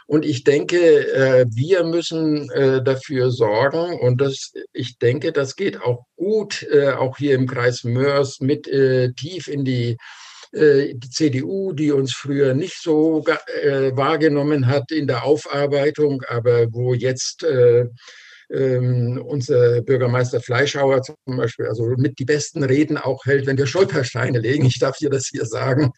Und 0.09 0.25
ich 0.25 0.45
denke, 0.45 0.79
äh, 0.79 1.47
wir 1.49 1.83
müssen 1.83 2.49
äh, 2.51 2.83
dafür 2.83 3.33
sorgen, 3.33 3.99
und 3.99 4.21
das, 4.21 4.53
ich 4.73 4.99
denke, 4.99 5.33
das 5.33 5.57
geht 5.57 5.83
auch 5.83 6.07
gut, 6.27 6.67
äh, 6.73 6.91
auch 6.91 7.19
hier 7.19 7.35
im 7.35 7.47
Kreis 7.47 7.85
Mörs 7.85 8.41
mit 8.41 8.65
tief 9.17 9.49
in 9.49 9.65
die 9.65 9.97
die 10.53 11.11
CDU, 11.11 11.73
die 11.73 11.91
uns 11.91 12.15
früher 12.15 12.55
nicht 12.55 12.81
so 12.81 13.25
wahrgenommen 13.27 14.69
hat 14.69 14.91
in 14.91 15.07
der 15.07 15.25
Aufarbeitung, 15.25 16.23
aber 16.29 16.73
wo 16.73 16.95
jetzt 16.95 17.45
ähm, 18.51 19.23
unser 19.27 19.83
Bürgermeister 19.83 20.41
Fleischhauer 20.41 21.03
zum 21.03 21.17
Beispiel, 21.27 21.67
also 21.67 21.85
mit 21.97 22.19
die 22.19 22.25
besten 22.25 22.62
Reden 22.62 22.97
auch 22.97 23.25
hält, 23.25 23.47
wenn 23.47 23.59
wir 23.59 23.67
Stolpersteine 23.67 24.39
legen, 24.39 24.67
ich 24.67 24.79
darf 24.79 24.97
hier 24.97 25.11
das 25.11 25.27
hier 25.27 25.47
sagen, 25.47 25.93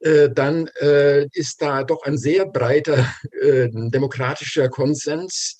äh, 0.00 0.28
dann 0.30 0.68
äh, 0.80 1.26
ist 1.32 1.62
da 1.62 1.84
doch 1.84 2.02
ein 2.02 2.18
sehr 2.18 2.46
breiter 2.46 3.08
äh, 3.40 3.68
demokratischer 3.72 4.68
Konsens 4.68 5.56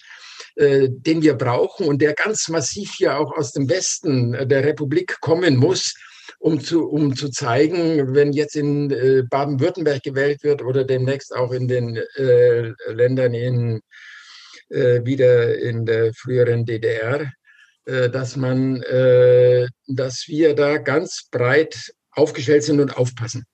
äh, 0.59 0.89
den 0.91 1.23
wir 1.23 1.35
brauchen 1.35 1.87
und 1.87 2.03
der 2.03 2.15
ganz 2.15 2.49
massiv 2.49 2.95
hier 2.97 3.19
auch 3.19 3.33
aus 3.37 3.53
dem 3.53 3.69
Westen 3.69 4.33
der 4.33 4.65
Republik 4.65 5.21
kommen 5.21 5.57
muss, 5.57 5.95
um 6.41 6.61
zu, 6.61 6.89
um 6.89 7.15
zu 7.15 7.31
zeigen, 7.31 8.15
wenn 8.15 8.33
jetzt 8.33 8.57
in 8.57 8.91
äh, 8.91 9.23
Baden-Württemberg 9.31 10.03
gewählt 10.03 10.43
wird 10.43 10.63
oder 10.63 10.85
demnächst 10.85 11.35
auch 11.35 11.53
in 11.53 11.69
den 11.69 11.97
äh, 12.17 12.73
Ländern 12.89 13.35
in 13.35 13.81
äh, 14.69 15.05
wieder 15.05 15.59
in 15.59 15.87
der 15.87 16.13
früheren 16.13 16.67
DDR, 16.67 17.33
äh, 17.85 18.11
dass 18.11 18.37
man, 18.37 18.83
äh, 18.83 19.67
dass 19.87 20.25
wir 20.27 20.55
da 20.55 20.79
ganz 20.79 21.29
breit 21.31 21.93
aufgestellt 22.11 22.65
sind 22.65 22.81
und 22.81 22.97
aufpassen. 22.97 23.45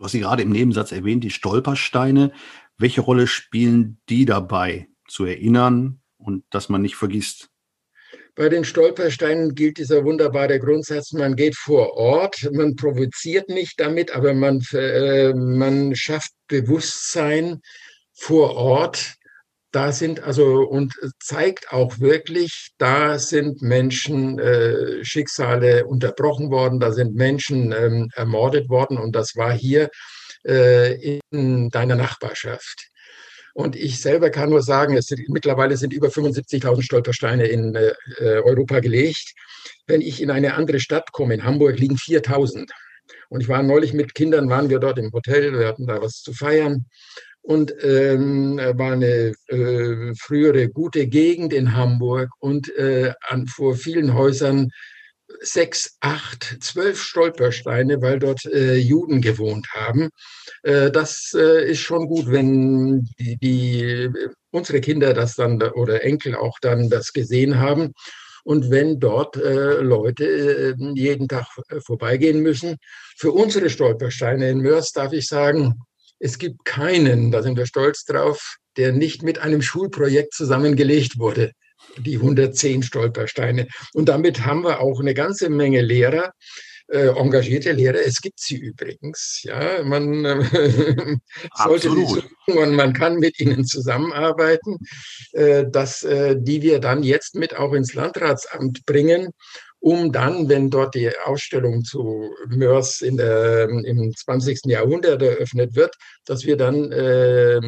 Hast 0.00 0.12
sie 0.12 0.20
gerade 0.20 0.42
im 0.42 0.50
Nebensatz 0.50 0.92
erwähnt, 0.92 1.24
die 1.24 1.30
Stolpersteine. 1.30 2.32
Welche 2.76 3.02
Rolle 3.02 3.26
spielen 3.26 4.00
die 4.08 4.24
dabei, 4.24 4.88
zu 5.10 5.24
erinnern 5.24 6.00
und 6.18 6.44
dass 6.50 6.68
man 6.68 6.82
nicht 6.82 6.96
vergisst? 6.96 7.48
Bei 8.36 8.48
den 8.48 8.64
Stolpersteinen 8.64 9.54
gilt 9.54 9.78
dieser 9.78 10.04
wunderbare 10.04 10.58
Grundsatz, 10.60 11.12
man 11.12 11.36
geht 11.36 11.56
vor 11.56 11.94
Ort, 11.94 12.48
man 12.52 12.76
provoziert 12.76 13.48
nicht 13.48 13.78
damit, 13.78 14.12
aber 14.12 14.34
man, 14.34 14.62
äh, 14.72 15.34
man 15.34 15.94
schafft 15.94 16.32
Bewusstsein 16.48 17.60
vor 18.14 18.54
Ort 18.54 19.16
da 19.72 19.92
sind 19.92 20.22
also 20.22 20.62
und 20.68 20.94
zeigt 21.20 21.72
auch 21.72 22.00
wirklich, 22.00 22.72
da 22.78 23.18
sind 23.18 23.62
Menschen 23.62 24.38
äh, 24.38 25.04
Schicksale 25.04 25.86
unterbrochen 25.86 26.50
worden, 26.50 26.80
da 26.80 26.92
sind 26.92 27.14
Menschen 27.14 27.72
ähm, 27.72 28.10
ermordet 28.14 28.68
worden 28.68 28.98
und 28.98 29.14
das 29.14 29.36
war 29.36 29.52
hier 29.52 29.88
äh, 30.44 31.20
in 31.30 31.70
deiner 31.70 31.94
Nachbarschaft. 31.94 32.89
Und 33.60 33.76
ich 33.76 34.00
selber 34.00 34.30
kann 34.30 34.48
nur 34.48 34.62
sagen, 34.62 34.96
es 34.96 35.06
sind, 35.06 35.28
mittlerweile 35.28 35.76
sind 35.76 35.92
über 35.92 36.08
75.000 36.08 36.82
Stolpersteine 36.82 37.46
in 37.46 37.74
äh, 37.74 37.92
Europa 38.18 38.80
gelegt. 38.80 39.34
Wenn 39.86 40.00
ich 40.00 40.22
in 40.22 40.30
eine 40.30 40.54
andere 40.54 40.80
Stadt 40.80 41.12
komme, 41.12 41.34
in 41.34 41.44
Hamburg 41.44 41.78
liegen 41.78 41.96
4.000. 41.96 42.70
Und 43.28 43.40
ich 43.42 43.48
war 43.48 43.62
neulich 43.62 43.92
mit 43.92 44.14
Kindern, 44.14 44.48
waren 44.48 44.70
wir 44.70 44.78
dort 44.78 44.98
im 44.98 45.12
Hotel, 45.12 45.58
wir 45.58 45.68
hatten 45.68 45.86
da 45.86 46.00
was 46.00 46.22
zu 46.22 46.32
feiern 46.32 46.86
und 47.42 47.74
ähm, 47.82 48.56
war 48.56 48.92
eine 48.92 49.34
äh, 49.48 50.14
frühere 50.14 50.68
gute 50.68 51.06
Gegend 51.06 51.52
in 51.52 51.74
Hamburg 51.74 52.30
und 52.38 52.74
äh, 52.76 53.12
an, 53.28 53.46
vor 53.46 53.74
vielen 53.74 54.14
Häusern 54.14 54.70
sechs, 55.40 55.96
acht, 56.00 56.58
zwölf 56.60 57.00
Stolpersteine, 57.02 58.02
weil 58.02 58.18
dort 58.18 58.44
äh, 58.46 58.76
Juden 58.76 59.20
gewohnt 59.20 59.66
haben. 59.74 60.10
Äh, 60.62 60.90
das 60.90 61.34
äh, 61.34 61.70
ist 61.70 61.80
schon 61.80 62.06
gut, 62.06 62.30
wenn 62.30 63.08
die, 63.18 63.36
die, 63.36 64.10
unsere 64.50 64.80
Kinder 64.80 65.14
das 65.14 65.34
dann 65.36 65.62
oder 65.62 66.04
Enkel 66.04 66.34
auch 66.34 66.58
dann 66.60 66.90
das 66.90 67.12
gesehen 67.12 67.58
haben. 67.58 67.92
Und 68.44 68.70
wenn 68.70 68.98
dort 69.00 69.36
äh, 69.36 69.80
Leute 69.80 70.24
äh, 70.24 70.74
jeden 70.94 71.28
Tag 71.28 71.46
äh, 71.68 71.80
vorbeigehen 71.80 72.40
müssen, 72.40 72.76
für 73.16 73.32
unsere 73.32 73.70
Stolpersteine 73.70 74.50
in 74.50 74.60
Mörs 74.60 74.92
darf 74.92 75.12
ich 75.12 75.26
sagen, 75.26 75.74
es 76.18 76.38
gibt 76.38 76.64
keinen, 76.64 77.30
da 77.30 77.42
sind 77.42 77.56
wir 77.56 77.66
stolz 77.66 78.04
drauf, 78.04 78.56
der 78.76 78.92
nicht 78.92 79.22
mit 79.22 79.38
einem 79.38 79.62
Schulprojekt 79.62 80.34
zusammengelegt 80.34 81.18
wurde. 81.18 81.52
Die 81.98 82.16
110 82.16 82.82
Stolpersteine. 82.82 83.66
Und 83.92 84.08
damit 84.08 84.44
haben 84.44 84.64
wir 84.64 84.80
auch 84.80 85.00
eine 85.00 85.14
ganze 85.14 85.50
Menge 85.50 85.80
Lehrer, 85.80 86.32
äh, 86.88 87.08
engagierte 87.08 87.72
Lehrer. 87.72 87.98
Es 88.04 88.20
gibt 88.20 88.40
sie 88.40 88.56
übrigens. 88.56 89.40
Ja, 89.44 89.82
man 89.84 90.24
äh, 90.24 91.16
sollte 91.56 91.90
sie 91.90 92.06
suchen 92.06 92.22
und 92.46 92.74
man 92.74 92.92
kann 92.92 93.16
mit 93.16 93.38
ihnen 93.40 93.64
zusammenarbeiten, 93.64 94.78
äh, 95.32 95.64
dass, 95.70 96.02
äh, 96.02 96.36
die 96.38 96.62
wir 96.62 96.80
dann 96.80 97.02
jetzt 97.02 97.34
mit 97.34 97.56
auch 97.56 97.72
ins 97.72 97.94
Landratsamt 97.94 98.84
bringen 98.86 99.30
um 99.80 100.12
dann, 100.12 100.48
wenn 100.48 100.70
dort 100.70 100.94
die 100.94 101.10
Ausstellung 101.24 101.84
zu 101.84 102.34
Mörs 102.48 103.00
in 103.00 103.16
der, 103.16 103.68
im 103.68 104.14
20. 104.14 104.66
Jahrhundert 104.66 105.22
eröffnet 105.22 105.74
wird, 105.74 105.94
dass 106.26 106.44
wir 106.44 106.56
dann 106.56 106.92
äh, 106.92 107.60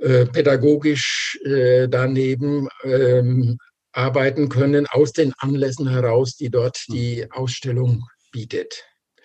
äh, 0.00 0.26
pädagogisch 0.26 1.38
äh, 1.44 1.88
daneben 1.88 2.68
ähm, 2.84 3.58
arbeiten 3.92 4.48
können, 4.48 4.86
aus 4.86 5.12
den 5.12 5.32
Anlässen 5.38 5.88
heraus, 5.88 6.36
die 6.36 6.50
dort 6.50 6.76
hm. 6.86 6.94
die 6.94 7.26
Ausstellung 7.30 8.04
bietet. 8.32 8.84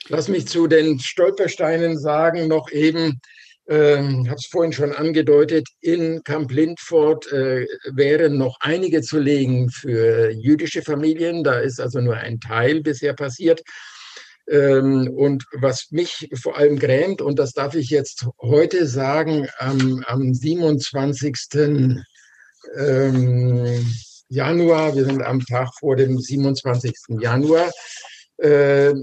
Lass 0.10 0.28
mich 0.28 0.48
zu 0.48 0.68
den 0.68 1.00
Stolpersteinen 1.00 1.98
sagen, 1.98 2.48
noch 2.48 2.70
eben, 2.72 3.20
ähm, 3.68 4.28
habe 4.28 4.36
es 4.36 4.46
vorhin 4.46 4.74
schon 4.74 4.92
angedeutet, 4.92 5.68
in 5.82 6.22
Camp 6.24 6.52
Lindford 6.52 7.32
äh, 7.32 7.66
wären 7.94 8.38
noch 8.38 8.58
einige 8.60 9.02
zu 9.02 9.18
legen 9.18 9.70
für 9.70 10.30
jüdische 10.30 10.84
Familien. 10.84 11.44
Da 11.44 11.60
ist 11.60 11.80
also 11.80 12.02
nur 12.02 12.18
ein 12.18 12.40
Teil 12.40 12.82
bisher 12.82 13.14
passiert. 13.14 13.62
Ähm, 14.48 15.10
und 15.16 15.46
was 15.54 15.88
mich 15.92 16.30
vor 16.36 16.58
allem 16.58 16.78
grämt, 16.78 17.22
und 17.22 17.40
das 17.40 17.54
darf 17.54 17.76
ich 17.76 17.90
jetzt 17.90 18.28
heute 18.40 18.86
sagen, 18.86 19.48
am, 19.58 20.04
am 20.08 20.34
27. 20.34 21.36
Ähm, 22.78 23.86
Januar, 24.30 24.96
wir 24.96 25.06
sind 25.06 25.22
am 25.22 25.44
Tag 25.46 25.70
vor 25.80 25.96
dem 25.96 26.20
27. 26.20 26.94
Januar, 27.20 27.72
äh, 28.38 28.94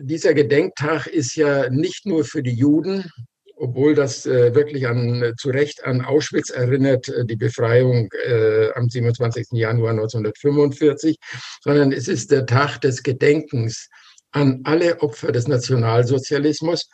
dieser 0.00 0.34
Gedenktag 0.34 1.06
ist 1.06 1.34
ja 1.34 1.68
nicht 1.68 2.06
nur 2.06 2.24
für 2.24 2.42
die 2.42 2.54
Juden, 2.54 3.10
obwohl 3.56 3.94
das 3.94 4.24
äh, 4.24 4.54
wirklich 4.54 4.86
an, 4.86 5.34
zu 5.36 5.50
Recht 5.50 5.84
an 5.84 6.00
Auschwitz 6.02 6.50
erinnert, 6.50 7.08
äh, 7.08 7.24
die 7.24 7.36
Befreiung 7.36 8.08
äh, 8.26 8.70
am 8.74 8.88
27. 8.88 9.48
Januar 9.52 9.90
1945, 9.90 11.16
sondern 11.62 11.92
es 11.92 12.08
ist 12.08 12.30
der 12.30 12.46
Tag 12.46 12.78
des 12.78 13.02
Gedenkens 13.02 13.88
an 14.32 14.60
alle 14.64 15.00
Opfer 15.00 15.32
des 15.32 15.48
Nationalsozialismus. 15.48 16.88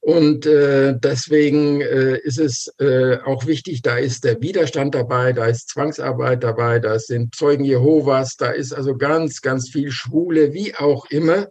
Und 0.00 0.44
äh, 0.44 0.94
deswegen 0.98 1.80
äh, 1.80 2.18
ist 2.18 2.38
es 2.38 2.70
äh, 2.78 3.16
auch 3.24 3.46
wichtig, 3.46 3.80
da 3.80 3.96
ist 3.96 4.24
der 4.24 4.38
Widerstand 4.42 4.94
dabei, 4.94 5.32
da 5.32 5.46
ist 5.46 5.70
Zwangsarbeit 5.70 6.44
dabei, 6.44 6.78
da 6.78 6.98
sind 6.98 7.34
Zeugen 7.34 7.64
Jehovas, 7.64 8.36
da 8.36 8.50
ist 8.50 8.74
also 8.74 8.98
ganz, 8.98 9.40
ganz 9.40 9.70
viel 9.70 9.90
Schwule, 9.90 10.52
wie 10.52 10.74
auch 10.74 11.06
immer. 11.06 11.48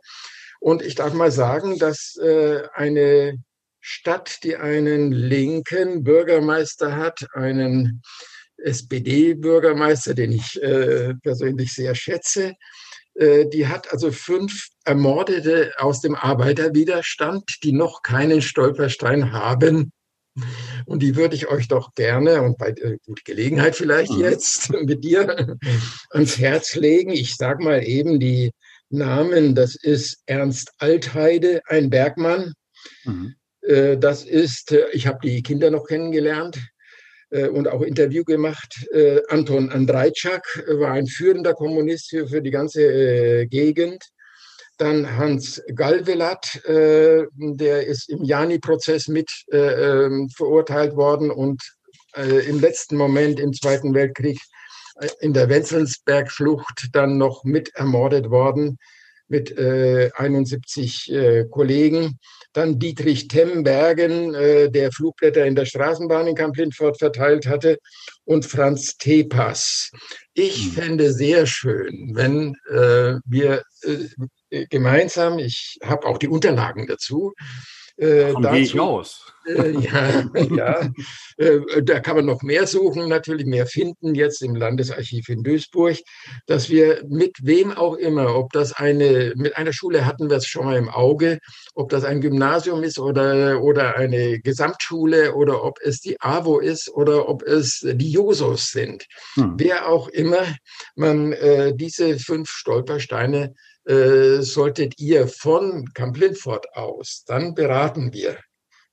Und 0.59 0.83
ich 0.83 0.93
darf 0.93 1.13
mal 1.13 1.31
sagen, 1.31 1.79
dass 1.79 2.15
äh, 2.17 2.62
eine 2.75 3.39
Stadt, 3.79 4.43
die 4.43 4.55
einen 4.55 5.12
linken 5.12 6.03
Bürgermeister 6.03 6.95
hat, 6.95 7.25
einen 7.33 8.03
SPD-Bürgermeister, 8.57 10.13
den 10.13 10.31
ich 10.31 10.62
äh, 10.62 11.15
persönlich 11.23 11.73
sehr 11.73 11.95
schätze. 11.95 12.53
Äh, 13.15 13.45
die 13.47 13.67
hat 13.67 13.91
also 13.91 14.12
fünf 14.12 14.69
Ermordete 14.86 15.73
aus 15.78 16.02
dem 16.02 16.15
Arbeiterwiderstand, 16.15 17.60
die 17.63 17.71
noch 17.71 18.02
keinen 18.02 18.41
Stolperstein 18.41 19.32
haben. 19.32 19.91
Und 20.86 21.04
die 21.04 21.15
würde 21.15 21.36
ich 21.36 21.47
euch 21.47 21.67
doch 21.67 21.93
gerne 21.93 22.41
und 22.41 22.58
bei 22.58 22.69
äh, 22.69 22.97
guter 23.06 23.21
Gelegenheit 23.23 23.76
vielleicht 23.76 24.12
mhm. 24.12 24.21
jetzt 24.21 24.71
mit 24.84 25.04
dir 25.04 25.58
ans 26.10 26.39
Herz 26.39 26.76
legen. 26.76 27.12
Ich 27.12 27.36
sage 27.36 27.63
mal 27.63 27.84
eben 27.84 28.19
die 28.19 28.52
Namen. 28.89 29.54
Das 29.54 29.76
ist 29.76 30.23
Ernst 30.26 30.71
Altheide, 30.80 31.62
ein 31.67 31.89
Bergmann. 31.89 32.54
Mhm. 33.04 33.36
Äh, 33.62 33.97
das 33.97 34.23
ist, 34.23 34.71
äh, 34.71 34.89
ich 34.91 35.06
habe 35.06 35.19
die 35.23 35.43
Kinder 35.43 35.69
noch 35.69 35.86
kennengelernt 35.86 36.58
äh, 36.58 36.72
und 37.51 37.67
auch 37.67 37.81
Interview 37.81 38.23
gemacht. 38.23 38.87
Anton 39.27 39.69
Andrejczak 39.71 40.63
war 40.67 40.91
ein 40.91 41.07
führender 41.07 41.53
Kommunist 41.53 42.09
für 42.09 42.41
die 42.41 42.51
ganze 42.51 43.47
Gegend. 43.47 44.03
Dann 44.77 45.17
Hans 45.17 45.61
Galvelat, 45.73 46.61
der 46.67 47.87
ist 47.87 48.09
im 48.09 48.23
Jani-Prozess 48.23 49.07
mit 49.07 49.31
ähm, 49.51 50.29
verurteilt 50.29 50.95
worden 50.95 51.31
und 51.31 51.61
im 52.15 52.59
letzten 52.59 52.97
Moment 52.97 53.39
im 53.39 53.53
Zweiten 53.53 53.93
Weltkrieg 53.95 54.39
in 55.19 55.33
der 55.33 55.49
Wenzelsbergschlucht 55.49 56.89
dann 56.91 57.17
noch 57.17 57.43
mit 57.43 57.73
ermordet 57.75 58.29
worden 58.29 58.77
mit 59.27 59.57
71 59.57 61.12
Kollegen. 61.49 62.19
Dann 62.53 62.77
Dietrich 62.77 63.27
Tembergen, 63.27 64.36
äh, 64.36 64.69
der 64.69 64.91
Flugblätter 64.91 65.45
in 65.45 65.55
der 65.55 65.65
Straßenbahn 65.65 66.27
in 66.27 66.36
Kamp-Lindfort 66.36 66.99
verteilt 66.99 67.47
hatte. 67.47 67.79
Und 68.25 68.45
Franz 68.45 68.95
Tepas. 68.97 69.91
Ich 70.33 70.65
hm. 70.65 70.71
fände 70.71 71.13
sehr 71.13 71.47
schön, 71.47 72.12
wenn 72.13 72.55
äh, 72.69 73.19
wir 73.25 73.63
äh, 73.81 74.67
gemeinsam, 74.67 75.39
ich 75.39 75.79
habe 75.83 76.07
auch 76.07 76.19
die 76.19 76.27
Unterlagen 76.27 76.86
dazu, 76.86 77.33
äh, 77.97 78.34
dazu, 78.34 78.41
gehe 78.41 78.60
ich 78.60 78.79
aus. 78.79 79.34
Äh, 79.45 79.71
ja, 79.71 80.23
ja. 80.56 80.89
Äh, 81.38 81.84
da 81.84 81.99
kann 81.99 82.15
man 82.15 82.25
noch 82.25 82.41
mehr 82.41 82.65
suchen, 82.65 83.08
natürlich 83.08 83.45
mehr 83.45 83.67
finden, 83.67 84.15
jetzt 84.15 84.41
im 84.41 84.56
Landesarchiv 84.56 85.29
in 85.29 85.43
Duisburg, 85.43 85.97
dass 86.47 86.69
wir 86.69 87.03
mit 87.08 87.38
wem 87.41 87.71
auch 87.71 87.95
immer, 87.95 88.36
ob 88.36 88.51
das 88.53 88.73
eine, 88.73 89.34
mit 89.36 89.58
einer 89.58 89.73
Schule 89.73 90.06
hatten 90.06 90.29
wir 90.29 90.38
es 90.38 90.47
schon 90.47 90.65
mal 90.65 90.77
im 90.77 90.89
Auge, 90.89 91.39
ob 91.75 91.89
das 91.89 92.03
ein 92.03 92.21
Gymnasium 92.21 92.84
ist 92.84 92.99
oder, 92.99 93.62
oder 93.62 93.95
eine 93.95 94.39
Gesamtschule 94.39 95.36
oder 95.36 95.63
ob 95.63 95.79
es 95.82 95.99
die 95.99 96.19
AWO 96.19 96.60
ist 96.60 96.89
oder 96.89 97.27
ob 97.29 97.43
es 97.43 97.79
die 97.84 98.12
Josos 98.12 98.71
sind. 98.71 99.06
Hm. 99.36 99.53
Wer 99.58 99.88
auch 99.88 100.08
immer 100.08 100.45
man 100.95 101.34
äh, 101.34 101.75
diese 101.75 102.17
fünf 102.17 102.49
Stolpersteine 102.49 103.53
äh, 103.85 104.41
solltet 104.41 104.99
ihr 104.99 105.27
von 105.27 105.91
Camp 105.93 106.17
Lindford 106.17 106.65
aus, 106.75 107.23
dann 107.27 107.53
beraten 107.53 108.13
wir 108.13 108.37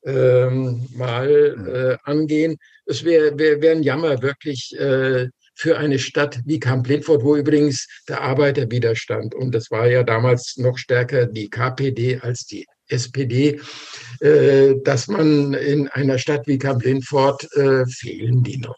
ähm, 0.05 0.87
mal 0.94 1.55
hm. 1.57 1.74
äh, 1.74 1.96
angehen. 2.05 2.57
Es 2.87 3.05
wäre 3.05 3.38
wär, 3.38 3.61
wär 3.61 3.72
ein 3.72 3.83
Jammer 3.83 4.22
wirklich 4.22 4.74
äh, 4.79 5.29
für 5.55 5.76
eine 5.76 5.98
Stadt 5.98 6.40
wie 6.46 6.59
Camp 6.59 6.88
Lindford, 6.88 7.22
wo 7.22 7.37
übrigens 7.37 7.87
der 8.09 8.22
Arbeiterwiderstand, 8.22 9.35
und 9.35 9.55
das 9.55 9.70
war 9.70 9.87
ja 9.87 10.03
damals 10.03 10.57
noch 10.57 10.79
stärker 10.79 11.26
die 11.26 11.50
KPD 11.50 12.18
als 12.20 12.46
die 12.46 12.66
SPD, 12.88 13.61
äh, 14.20 14.74
dass 14.83 15.07
man 15.07 15.55
in 15.55 15.88
einer 15.88 16.18
Stadt 16.18 16.46
wie 16.46 16.59
Camp 16.59 16.83
Lindford 16.83 17.46
äh, 17.57 17.87
fehlen 17.87 18.42
die 18.42 18.57
noch. 18.57 18.76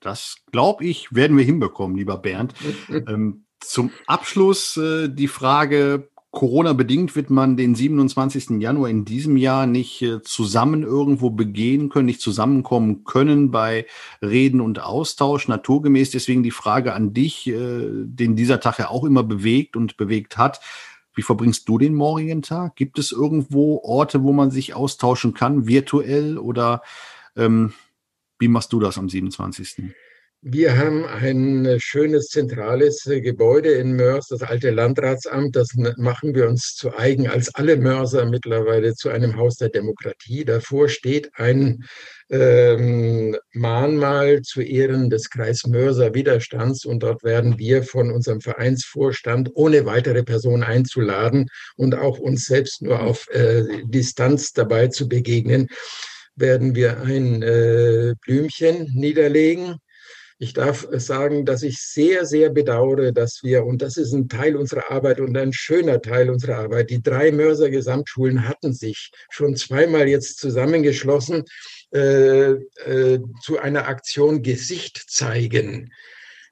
Das 0.00 0.34
glaube 0.50 0.84
ich, 0.84 1.14
werden 1.14 1.38
wir 1.38 1.44
hinbekommen, 1.44 1.96
lieber 1.96 2.18
Bernd. 2.18 2.54
ähm, 2.88 3.44
zum 3.64 3.90
Abschluss 4.06 4.76
äh, 4.76 5.08
die 5.08 5.28
Frage, 5.28 6.08
Corona-bedingt 6.32 7.14
wird 7.14 7.28
man 7.28 7.58
den 7.58 7.74
27. 7.74 8.58
Januar 8.62 8.88
in 8.88 9.04
diesem 9.04 9.36
Jahr 9.36 9.66
nicht 9.66 10.00
äh, 10.00 10.22
zusammen 10.22 10.82
irgendwo 10.82 11.28
begehen 11.28 11.90
können, 11.90 12.06
nicht 12.06 12.22
zusammenkommen 12.22 13.04
können 13.04 13.50
bei 13.50 13.86
Reden 14.22 14.62
und 14.62 14.80
Austausch, 14.80 15.46
naturgemäß. 15.46 16.10
Deswegen 16.10 16.42
die 16.42 16.50
Frage 16.50 16.94
an 16.94 17.12
dich, 17.12 17.46
äh, 17.48 17.86
den 18.04 18.34
dieser 18.34 18.60
Tag 18.60 18.78
ja 18.78 18.88
auch 18.88 19.04
immer 19.04 19.22
bewegt 19.22 19.76
und 19.76 19.98
bewegt 19.98 20.38
hat. 20.38 20.60
Wie 21.14 21.22
verbringst 21.22 21.68
du 21.68 21.76
den 21.76 21.94
morgigen 21.94 22.40
Tag? 22.40 22.76
Gibt 22.76 22.98
es 22.98 23.12
irgendwo 23.12 23.82
Orte, 23.84 24.22
wo 24.22 24.32
man 24.32 24.50
sich 24.50 24.72
austauschen 24.72 25.34
kann, 25.34 25.66
virtuell 25.66 26.38
oder 26.38 26.80
ähm, 27.36 27.74
wie 28.38 28.48
machst 28.48 28.72
du 28.72 28.80
das 28.80 28.96
am 28.96 29.10
27.? 29.10 29.92
Wir 30.44 30.76
haben 30.76 31.06
ein 31.06 31.76
schönes 31.78 32.26
zentrales 32.26 33.04
Gebäude 33.04 33.74
in 33.74 33.92
Mörs, 33.92 34.26
das 34.26 34.42
alte 34.42 34.70
Landratsamt. 34.70 35.54
Das 35.54 35.68
machen 35.98 36.34
wir 36.34 36.48
uns 36.48 36.74
zu 36.74 36.98
eigen 36.98 37.28
als 37.28 37.54
alle 37.54 37.76
Mörser 37.76 38.26
mittlerweile 38.26 38.92
zu 38.96 39.10
einem 39.10 39.36
Haus 39.36 39.58
der 39.58 39.68
Demokratie. 39.68 40.44
Davor 40.44 40.88
steht 40.88 41.30
ein 41.34 41.84
ähm, 42.28 43.36
Mahnmal 43.52 44.42
zu 44.42 44.62
Ehren 44.62 45.10
des 45.10 45.30
Kreis 45.30 45.64
Mörser 45.64 46.12
Widerstands 46.12 46.84
und 46.84 47.04
dort 47.04 47.22
werden 47.22 47.56
wir 47.60 47.84
von 47.84 48.10
unserem 48.10 48.40
Vereinsvorstand 48.40 49.50
ohne 49.54 49.86
weitere 49.86 50.24
Person 50.24 50.64
einzuladen 50.64 51.46
und 51.76 51.94
auch 51.94 52.18
uns 52.18 52.46
selbst 52.46 52.82
nur 52.82 53.00
auf 53.00 53.28
äh, 53.30 53.62
Distanz 53.84 54.52
dabei 54.52 54.88
zu 54.88 55.08
begegnen, 55.08 55.68
werden 56.34 56.74
wir 56.74 57.00
ein 57.00 57.42
äh, 57.42 58.14
Blümchen 58.24 58.90
niederlegen 58.92 59.76
ich 60.42 60.54
darf 60.54 60.88
sagen, 60.90 61.44
dass 61.44 61.62
ich 61.62 61.80
sehr, 61.80 62.26
sehr 62.26 62.50
bedauere, 62.50 63.12
dass 63.12 63.44
wir, 63.44 63.64
und 63.64 63.80
das 63.80 63.96
ist 63.96 64.12
ein 64.12 64.28
Teil 64.28 64.56
unserer 64.56 64.90
Arbeit 64.90 65.20
und 65.20 65.36
ein 65.36 65.52
schöner 65.52 66.02
Teil 66.02 66.30
unserer 66.30 66.56
Arbeit, 66.56 66.90
die 66.90 67.00
drei 67.00 67.30
Mörser 67.30 67.70
Gesamtschulen 67.70 68.48
hatten 68.48 68.72
sich 68.72 69.12
schon 69.30 69.54
zweimal 69.54 70.08
jetzt 70.08 70.40
zusammengeschlossen 70.40 71.44
äh, 71.94 72.54
äh, 72.54 73.20
zu 73.40 73.60
einer 73.60 73.86
Aktion 73.86 74.42
Gesicht 74.42 75.04
zeigen. 75.06 75.92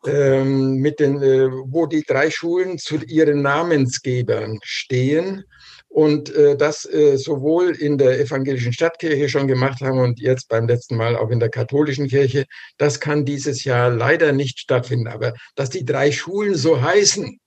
Ähm, 0.06 0.76
mit 0.76 1.00
den, 1.00 1.20
äh, 1.20 1.48
wo 1.50 1.86
die 1.86 2.04
drei 2.04 2.30
Schulen 2.30 2.78
zu 2.78 2.98
ihren 2.98 3.42
Namensgebern 3.42 4.60
stehen 4.62 5.42
und 5.90 6.34
äh, 6.34 6.56
das 6.56 6.84
äh, 6.86 7.16
sowohl 7.18 7.72
in 7.72 7.98
der 7.98 8.20
evangelischen 8.20 8.72
Stadtkirche 8.72 9.28
schon 9.28 9.48
gemacht 9.48 9.80
haben 9.80 9.98
und 9.98 10.20
jetzt 10.20 10.48
beim 10.48 10.68
letzten 10.68 10.96
Mal 10.96 11.16
auch 11.16 11.30
in 11.30 11.40
der 11.40 11.50
katholischen 11.50 12.06
Kirche, 12.06 12.46
das 12.78 13.00
kann 13.00 13.24
dieses 13.24 13.64
Jahr 13.64 13.90
leider 13.90 14.32
nicht 14.32 14.60
stattfinden. 14.60 15.08
Aber 15.08 15.34
dass 15.56 15.68
die 15.68 15.84
drei 15.84 16.12
Schulen 16.12 16.54
so 16.54 16.80
heißen, 16.80 17.38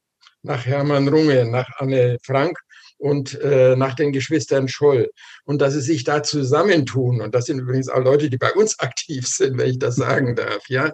nach 0.43 0.65
Hermann 0.65 1.07
Runge, 1.07 1.45
nach 1.45 1.69
Anne 1.77 2.17
Frank 2.21 2.59
und 3.03 3.37
äh, 3.41 3.75
nach 3.75 3.95
den 3.95 4.13
Geschwistern 4.13 4.69
Scholl. 4.69 5.11
Und 5.43 5.61
dass 5.61 5.73
sie 5.73 5.81
sich 5.81 6.05
da 6.05 6.23
zusammentun, 6.23 7.19
und 7.19 7.35
das 7.35 7.45
sind 7.45 7.59
übrigens 7.59 7.89
auch 7.89 8.01
Leute, 8.01 8.29
die 8.29 8.37
bei 8.37 8.53
uns 8.53 8.79
aktiv 8.79 9.27
sind, 9.27 9.57
wenn 9.57 9.69
ich 9.69 9.79
das 9.79 9.97
sagen 9.97 10.35
darf, 10.35 10.63
ja, 10.69 10.93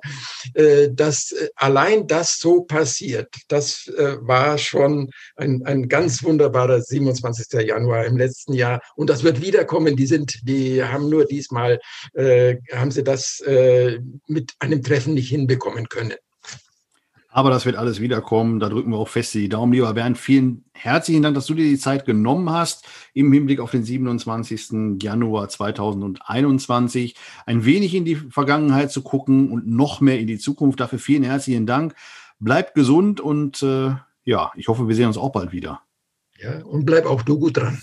äh, 0.56 0.89
dass 0.91 1.32
äh, 1.32 1.50
allein 1.56 2.08
das 2.08 2.39
so 2.39 2.63
passiert, 2.63 3.28
das 3.48 3.88
äh, 3.95 4.17
war 4.22 4.58
schon 4.58 5.12
ein, 5.36 5.62
ein 5.65 5.88
ganz 5.88 6.24
wunderbarer 6.24 6.82
27. 6.82 7.62
Januar 7.62 8.06
im 8.06 8.17
letzten 8.17 8.54
Jahr. 8.54 8.82
Und 8.95 9.12
das 9.12 9.24
wird 9.24 9.41
wiederkommen. 9.41 9.95
Die 9.95 10.08
sind, 10.08 10.39
die 10.43 10.84
haben 10.84 11.10
nur 11.10 11.26
diesmal, 11.26 11.80
äh, 12.13 12.56
haben 12.74 12.89
sie 12.89 13.04
das 13.04 13.39
äh, 13.41 14.00
mit 14.26 14.54
einem 14.58 14.82
Treffen 14.82 15.13
nicht 15.13 15.30
hinbekommen 15.30 15.88
können. 15.89 16.15
Aber 17.39 17.52
das 17.52 17.65
wird 17.65 17.78
alles 17.78 18.02
wiederkommen. 18.02 18.60
Da 18.60 18.67
drücken 18.67 18.91
wir 18.91 18.97
auch 18.97 19.08
fest 19.08 19.34
die 19.34 19.47
Daumen. 19.47 19.71
Lieber 19.71 19.93
Bernd, 19.93 20.17
vielen 20.17 20.65
herzlichen 20.73 21.23
Dank, 21.23 21.36
dass 21.36 21.45
du 21.45 21.54
dir 21.54 21.63
die 21.63 21.78
Zeit 21.78 22.04
genommen 22.04 22.49
hast, 22.49 22.86
im 23.13 23.32
Hinblick 23.32 23.62
auf 23.62 23.71
den 23.71 23.86
27. 23.86 25.02
Januar 25.02 25.47
2021 25.47 27.15
ein 27.45 27.63
wenig 27.63 27.95
in 27.95 28.04
die 28.04 28.17
Vergangenheit 28.17 28.91
zu 28.91 29.04
gucken 29.04 29.52
und 29.52 29.69
noch 29.69 30.02
mehr 30.02 30.19
in 30.19 30.28
die 30.28 30.38
Zukunft. 30.38 30.82
Dafür 30.82 30.99
vielen 30.99 31.23
herzlichen 31.23 31.65
Dank. 31.65 31.95
Bleibt 32.39 32.75
gesund 32.75 33.21
und 33.21 33.63
äh, 33.63 33.91
ja, 34.25 34.52
ich 34.58 34.67
hoffe, 34.67 34.89
wir 34.89 34.95
sehen 34.97 35.08
uns 35.08 35.17
auch 35.17 35.32
bald 35.32 35.54
wieder. 35.54 35.80
Ja, 36.39 36.62
und 36.65 36.86
bleib 36.86 37.06
auch 37.06 37.21
du 37.21 37.39
gut 37.39 37.56
dran. 37.56 37.80